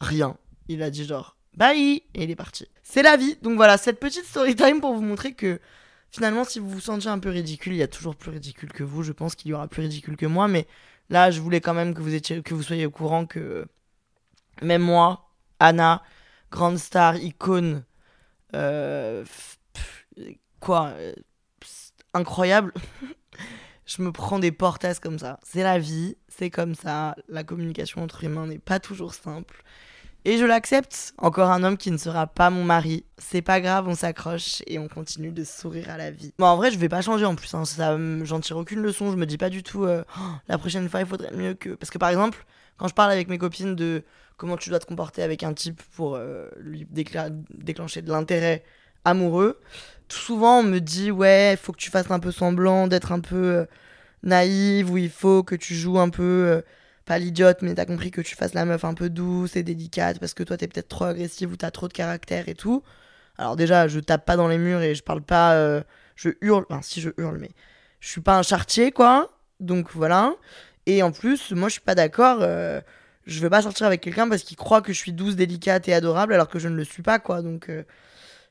rien. 0.00 0.36
Il 0.68 0.82
a 0.82 0.90
dit 0.90 1.04
genre 1.04 1.36
bye 1.56 2.02
et 2.14 2.24
il 2.24 2.30
est 2.30 2.36
parti. 2.36 2.66
C'est 2.82 3.02
la 3.02 3.16
vie. 3.16 3.36
Donc 3.42 3.56
voilà, 3.56 3.76
cette 3.76 4.00
petite 4.00 4.24
story 4.24 4.56
time 4.56 4.80
pour 4.80 4.94
vous 4.94 5.02
montrer 5.02 5.34
que 5.34 5.60
finalement 6.10 6.44
si 6.44 6.58
vous 6.58 6.70
vous 6.70 6.80
sentez 6.80 7.08
un 7.08 7.18
peu 7.18 7.28
ridicule, 7.30 7.74
il 7.74 7.78
y 7.78 7.82
a 7.82 7.88
toujours 7.88 8.16
plus 8.16 8.30
ridicule 8.30 8.72
que 8.72 8.84
vous. 8.84 9.02
Je 9.02 9.12
pense 9.12 9.34
qu'il 9.34 9.50
y 9.50 9.54
aura 9.54 9.68
plus 9.68 9.82
ridicule 9.82 10.16
que 10.16 10.26
moi, 10.26 10.48
mais 10.48 10.66
là 11.10 11.30
je 11.30 11.40
voulais 11.40 11.60
quand 11.60 11.74
même 11.74 11.94
que 11.94 12.00
vous 12.00 12.14
étiez 12.14 12.42
que 12.42 12.54
vous 12.54 12.62
soyez 12.62 12.86
au 12.86 12.90
courant 12.90 13.26
que 13.26 13.66
même 14.62 14.82
moi, 14.82 15.30
Anna, 15.60 16.02
grande 16.50 16.78
star, 16.78 17.16
icône 17.16 17.84
Euh, 18.54 19.24
quoi 20.60 20.88
euh, 20.96 21.14
Incroyable. 22.16 22.72
je 23.86 24.00
me 24.00 24.10
prends 24.10 24.38
des 24.38 24.52
portasses 24.52 25.00
comme 25.00 25.18
ça. 25.18 25.38
C'est 25.42 25.62
la 25.62 25.78
vie, 25.78 26.16
c'est 26.28 26.48
comme 26.48 26.74
ça. 26.74 27.14
La 27.28 27.44
communication 27.44 28.02
entre 28.02 28.24
humains 28.24 28.46
n'est 28.46 28.58
pas 28.58 28.80
toujours 28.80 29.12
simple. 29.12 29.62
Et 30.24 30.38
je 30.38 30.44
l'accepte. 30.46 31.12
Encore 31.18 31.50
un 31.50 31.62
homme 31.62 31.76
qui 31.76 31.90
ne 31.90 31.98
sera 31.98 32.26
pas 32.26 32.48
mon 32.48 32.64
mari. 32.64 33.04
C'est 33.18 33.42
pas 33.42 33.60
grave, 33.60 33.86
on 33.86 33.94
s'accroche 33.94 34.62
et 34.66 34.78
on 34.78 34.88
continue 34.88 35.30
de 35.30 35.44
sourire 35.44 35.90
à 35.90 35.98
la 35.98 36.10
vie. 36.10 36.32
Bon, 36.38 36.46
en 36.46 36.56
vrai, 36.56 36.70
je 36.70 36.78
vais 36.78 36.88
pas 36.88 37.02
changer 37.02 37.26
en 37.26 37.36
plus. 37.36 37.52
Hein. 37.54 37.66
Ça, 37.66 37.96
j'en 38.22 38.40
tire 38.40 38.56
aucune 38.56 38.80
leçon. 38.80 39.12
Je 39.12 39.16
me 39.16 39.26
dis 39.26 39.38
pas 39.38 39.50
du 39.50 39.62
tout, 39.62 39.84
euh, 39.84 40.02
oh, 40.18 40.22
la 40.48 40.56
prochaine 40.56 40.88
fois, 40.88 41.00
il 41.00 41.06
faudrait 41.06 41.32
mieux 41.32 41.52
que. 41.52 41.68
Parce 41.68 41.90
que 41.90 41.98
par 41.98 42.08
exemple, 42.08 42.46
quand 42.78 42.88
je 42.88 42.94
parle 42.94 43.12
avec 43.12 43.28
mes 43.28 43.36
copines 43.36 43.76
de 43.76 44.04
comment 44.38 44.56
tu 44.56 44.70
dois 44.70 44.78
te 44.78 44.86
comporter 44.86 45.22
avec 45.22 45.42
un 45.42 45.52
type 45.52 45.82
pour 45.94 46.16
euh, 46.16 46.48
lui 46.58 46.88
déclencher 46.90 48.00
de 48.00 48.10
l'intérêt 48.10 48.64
amoureux, 49.04 49.60
souvent 50.08 50.60
on 50.60 50.62
me 50.62 50.80
dit, 50.80 51.10
ouais, 51.10 51.52
il 51.54 51.56
faut 51.56 51.72
que 51.72 51.78
tu 51.78 51.90
fasses 51.90 52.10
un 52.10 52.20
peu 52.20 52.32
semblant 52.32 52.86
d'être 52.88 53.12
un 53.12 53.20
peu 53.20 53.36
euh, 53.36 53.64
naïve 54.22 54.90
ou 54.90 54.98
il 54.98 55.10
faut 55.10 55.42
que 55.42 55.54
tu 55.54 55.74
joues 55.74 55.98
un 55.98 56.10
peu 56.10 56.62
pas 57.06 57.18
l'idiote, 57.18 57.62
mais 57.62 57.74
t'as 57.74 57.86
compris 57.86 58.10
que 58.10 58.20
tu 58.20 58.34
fasses 58.36 58.52
la 58.54 58.64
meuf 58.64 58.84
un 58.84 58.94
peu 58.94 59.08
douce 59.08 59.56
et 59.56 59.62
délicate 59.62 60.18
parce 60.18 60.34
que 60.34 60.42
toi 60.42 60.56
t'es 60.56 60.66
peut-être 60.68 60.88
trop 60.88 61.04
agressive 61.04 61.52
ou 61.52 61.56
t'as 61.56 61.70
trop 61.70 61.88
de 61.88 61.92
caractère 61.92 62.48
et 62.48 62.54
tout. 62.54 62.82
Alors 63.38 63.56
déjà, 63.56 63.88
je 63.88 64.00
tape 64.00 64.24
pas 64.26 64.36
dans 64.36 64.48
les 64.48 64.58
murs 64.58 64.82
et 64.82 64.94
je 64.94 65.02
parle 65.02 65.22
pas, 65.22 65.54
euh, 65.54 65.82
je 66.16 66.30
hurle, 66.40 66.64
enfin 66.68 66.82
si 66.82 67.00
je 67.00 67.10
hurle, 67.18 67.38
mais 67.38 67.50
je 68.00 68.08
suis 68.10 68.20
pas 68.20 68.36
un 68.36 68.42
chartier 68.42 68.92
quoi. 68.92 69.30
Donc 69.60 69.92
voilà. 69.94 70.34
Et 70.86 71.02
en 71.02 71.12
plus, 71.12 71.52
moi 71.52 71.68
je 71.68 71.74
suis 71.74 71.80
pas 71.82 71.94
d'accord. 71.94 72.38
Euh, 72.42 72.80
je 73.26 73.40
veux 73.40 73.50
pas 73.50 73.62
sortir 73.62 73.86
avec 73.86 74.00
quelqu'un 74.00 74.28
parce 74.28 74.42
qu'il 74.42 74.56
croit 74.56 74.82
que 74.82 74.92
je 74.92 74.98
suis 74.98 75.12
douce, 75.12 75.36
délicate 75.36 75.88
et 75.88 75.94
adorable 75.94 76.32
alors 76.34 76.48
que 76.48 76.58
je 76.58 76.68
ne 76.68 76.76
le 76.76 76.84
suis 76.84 77.02
pas 77.02 77.18
quoi. 77.18 77.42
Donc 77.42 77.68
euh, 77.68 77.84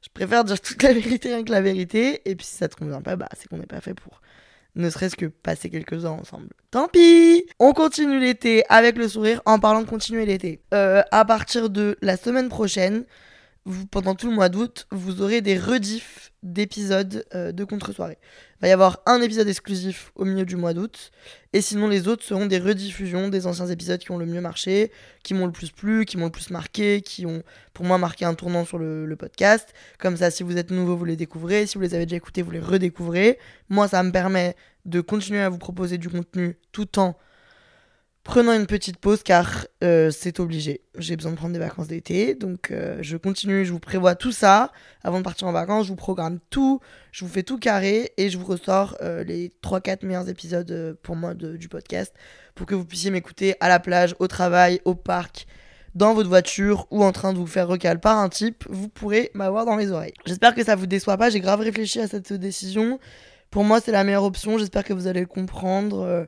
je 0.06 0.10
préfère 0.14 0.44
dire 0.44 0.60
toute 0.62 0.84
la 0.84 0.94
vérité 0.94 1.30
rien 1.30 1.44
que 1.44 1.52
la 1.52 1.62
vérité. 1.62 2.22
Et 2.30 2.36
puis 2.36 2.46
si 2.46 2.56
ça 2.56 2.68
te 2.68 2.76
convient 2.76 3.02
pas, 3.02 3.16
bah 3.16 3.28
c'est 3.36 3.48
qu'on 3.48 3.58
n'est 3.58 3.66
pas 3.66 3.82
fait 3.82 3.94
pour 3.94 4.22
ne 4.76 4.90
serait-ce 4.90 5.16
que 5.16 5.26
passer 5.26 5.70
quelques 5.70 6.06
ans 6.06 6.20
ensemble. 6.22 6.50
Tant 6.70 6.88
pis 6.88 7.46
On 7.60 7.72
continue 7.74 8.20
l'été 8.20 8.64
avec 8.70 8.98
le 8.98 9.08
sourire 9.08 9.42
en 9.46 9.58
parlant 9.58 9.82
de 9.82 9.88
continuer 9.88 10.26
l'été. 10.26 10.62
Euh, 10.74 11.02
à 11.12 11.26
partir 11.26 11.70
de 11.70 11.98
la 12.02 12.18
semaine 12.18 12.50
prochaine, 12.50 13.06
pendant 13.90 14.14
tout 14.14 14.28
le 14.28 14.34
mois 14.34 14.50
d'août, 14.50 14.88
vous 14.92 15.22
aurez 15.22 15.42
des 15.42 15.58
rediffs 15.58 16.32
d'épisodes 16.44 17.26
euh, 17.34 17.52
de 17.52 17.64
contre-soirée. 17.64 18.20
Il 18.58 18.62
va 18.62 18.68
y 18.68 18.72
avoir 18.72 19.00
un 19.08 19.22
épisode 19.22 19.48
exclusif 19.48 20.12
au 20.16 20.24
milieu 20.24 20.46
du 20.46 20.56
mois 20.56 20.74
d'août, 20.74 21.12
et 21.52 21.62
sinon 21.62 21.88
les 21.88 22.08
autres 22.08 22.24
seront 22.24 22.46
des 22.46 22.60
rediffusions 22.60 23.28
des 23.30 23.48
anciens 23.48 23.66
épisodes 23.66 24.00
qui 24.00 24.12
ont 24.12 24.20
le 24.20 24.28
mieux 24.28 24.42
marché, 24.42 24.92
qui 25.24 25.34
m'ont 25.34 25.48
le 25.48 25.52
plus 25.52 25.72
plu, 25.72 26.06
qui 26.06 26.18
m'ont 26.18 26.26
le 26.26 26.32
plus 26.32 26.52
marqué, 26.52 27.02
qui 27.02 27.26
ont 27.26 27.42
pour 27.74 27.86
moi 27.86 27.98
marqué 27.98 28.26
un 28.26 28.36
tournant 28.36 28.66
sur 28.66 28.78
le, 28.78 29.08
le, 29.08 29.16
podcast. 29.16 29.74
Comme 29.98 30.16
ça, 30.16 30.30
si 30.30 30.44
vous 30.44 30.58
êtes 30.58 30.70
nouveau, 30.70 30.96
vous 30.96 31.06
les 31.06 31.16
découvrez, 31.16 31.66
si 31.66 31.76
vous 31.76 31.82
les 31.82 31.96
avez 31.96 32.06
déjà 32.06 32.18
écoutés, 32.18 32.44
vous 32.44 32.52
les 32.52 32.60
redécouvrez. 32.60 33.40
Moi, 33.70 33.88
ça 33.88 34.04
me 34.04 34.12
permet 34.12 34.56
de 34.86 35.02
continuer 35.02 35.42
à 35.42 35.50
vous 35.50 35.58
proposer 35.58 35.98
du 35.98 36.10
contenu 36.10 36.58
tout 36.72 37.00
en 37.00 37.18
prenant 38.26 38.54
une 38.54 38.66
petite 38.66 38.98
pause 38.98 39.22
car 39.24 39.68
euh, 39.84 40.10
c'est 40.10 40.40
obligé. 40.40 40.82
J'ai 40.98 41.16
besoin 41.16 41.32
de 41.32 41.38
prendre 41.38 41.54
des 41.54 41.60
vacances 41.60 41.88
d'été, 41.88 42.34
donc 42.34 42.72
euh, 42.72 42.98
je 43.02 43.18
continue, 43.18 43.64
je 43.64 43.72
vous 43.72 43.80
prévois 43.80 44.16
tout 44.16 44.32
ça. 44.32 44.72
Avant 45.04 45.20
de 45.20 45.24
partir 45.24 45.48
en 45.48 45.52
vacances, 45.52 45.86
je 45.86 45.92
vous 45.92 45.96
programme 45.96 46.40
tout, 46.50 46.82
je 47.12 47.24
vous 47.24 47.32
fais 47.32 47.44
tout 47.44 47.60
carré 47.60 48.12
et 48.18 48.32
je 48.32 48.38
vous 48.40 48.46
ressors 48.46 48.98
euh, 49.02 49.24
les 49.24 49.54
3-4 49.64 50.06
meilleurs 50.06 50.28
épisodes 50.28 50.98
pour 51.04 51.16
moi 51.16 51.36
du 51.36 51.70
podcast 51.70 52.14
pour 52.56 52.66
que 52.66 52.74
vous 52.74 52.84
puissiez 52.84 53.12
m'écouter 53.12 53.56
à 53.60 53.70
la 53.70 53.80
plage, 53.80 54.16
au 54.18 54.28
travail, 54.28 54.82
au 54.86 54.96
parc, 54.96 55.46
dans 55.94 56.16
votre 56.16 56.28
voiture 56.28 56.88
ou 56.90 57.04
en 57.04 57.12
train 57.12 57.32
de 57.32 57.38
vous 57.38 57.48
faire 57.48 57.68
recal 57.68 58.00
par 58.00 58.18
un 58.18 58.30
type. 58.30 58.66
Vous 58.70 58.90
pourrez 58.90 59.30
m'avoir 59.36 59.66
dans 59.66 59.76
les 59.76 59.92
oreilles. 59.92 60.14
J'espère 60.26 60.56
que 60.56 60.64
ça 60.64 60.76
vous 60.76 60.88
déçoit 60.88 61.18
pas, 61.18 61.30
j'ai 61.30 61.42
grave 61.42 61.60
réfléchi 61.60 62.00
à 62.00 62.08
cette 62.08 62.34
décision. 62.34 63.00
Pour 63.52 63.64
moi, 63.64 63.80
c'est 63.80 63.92
la 63.92 64.04
meilleure 64.04 64.24
option, 64.24 64.58
j'espère 64.58 64.84
que 64.84 64.94
vous 64.94 65.06
allez 65.06 65.22
le 65.22 65.28
comprendre 65.28 66.28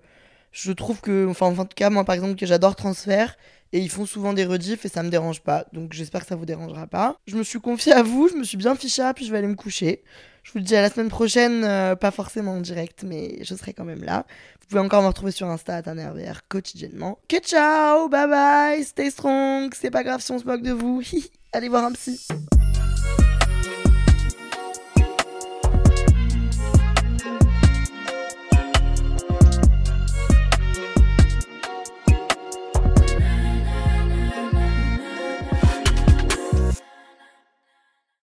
je 0.57 0.71
trouve 0.71 1.01
que, 1.01 1.27
enfin, 1.29 1.45
en 1.47 1.65
tout 1.65 1.75
cas, 1.75 1.89
moi 1.91 2.03
par 2.03 2.15
exemple, 2.15 2.35
que 2.35 2.47
j'adore 2.47 2.75
Transfert 2.75 3.37
et 3.73 3.79
ils 3.79 3.89
font 3.89 4.05
souvent 4.05 4.33
des 4.33 4.45
rediffs 4.45 4.85
et 4.85 4.89
ça 4.89 5.03
me 5.03 5.09
dérange 5.09 5.41
pas. 5.41 5.65
Donc 5.71 5.93
j'espère 5.93 6.21
que 6.21 6.27
ça 6.27 6.35
vous 6.35 6.45
dérangera 6.45 6.87
pas. 6.87 7.17
Je 7.27 7.35
me 7.35 7.43
suis 7.43 7.59
confiée 7.59 7.93
à 7.93 8.01
vous, 8.01 8.27
je 8.27 8.35
me 8.35 8.43
suis 8.43 8.57
bien 8.57 8.75
fichée, 8.75 9.09
puis 9.15 9.25
je 9.25 9.31
vais 9.31 9.37
aller 9.37 9.47
me 9.47 9.55
coucher. 9.55 10.03
Je 10.41 10.51
vous 10.53 10.59
dis 10.59 10.75
à 10.75 10.81
la 10.81 10.89
semaine 10.89 11.09
prochaine, 11.09 11.63
euh, 11.63 11.95
pas 11.95 12.09
forcément 12.09 12.53
en 12.53 12.61
direct, 12.61 13.03
mais 13.05 13.37
je 13.43 13.53
serai 13.53 13.73
quand 13.73 13.83
même 13.83 14.03
là. 14.03 14.25
Vous 14.61 14.67
pouvez 14.67 14.81
encore 14.81 15.03
me 15.03 15.07
retrouver 15.07 15.31
sur 15.31 15.47
Insta 15.47 15.81
TanerVR 15.83 16.47
quotidiennement. 16.47 17.19
Que 17.27 17.37
ciao, 17.37 18.09
bye 18.09 18.27
bye, 18.27 18.83
stay 18.83 19.11
strong, 19.11 19.71
c'est 19.79 19.91
pas 19.91 20.03
grave 20.03 20.21
si 20.21 20.31
on 20.31 20.39
se 20.39 20.45
moque 20.45 20.63
de 20.63 20.71
vous. 20.71 21.03
Allez 21.53 21.69
voir 21.69 21.83
un 21.83 21.91
psy. 21.91 22.27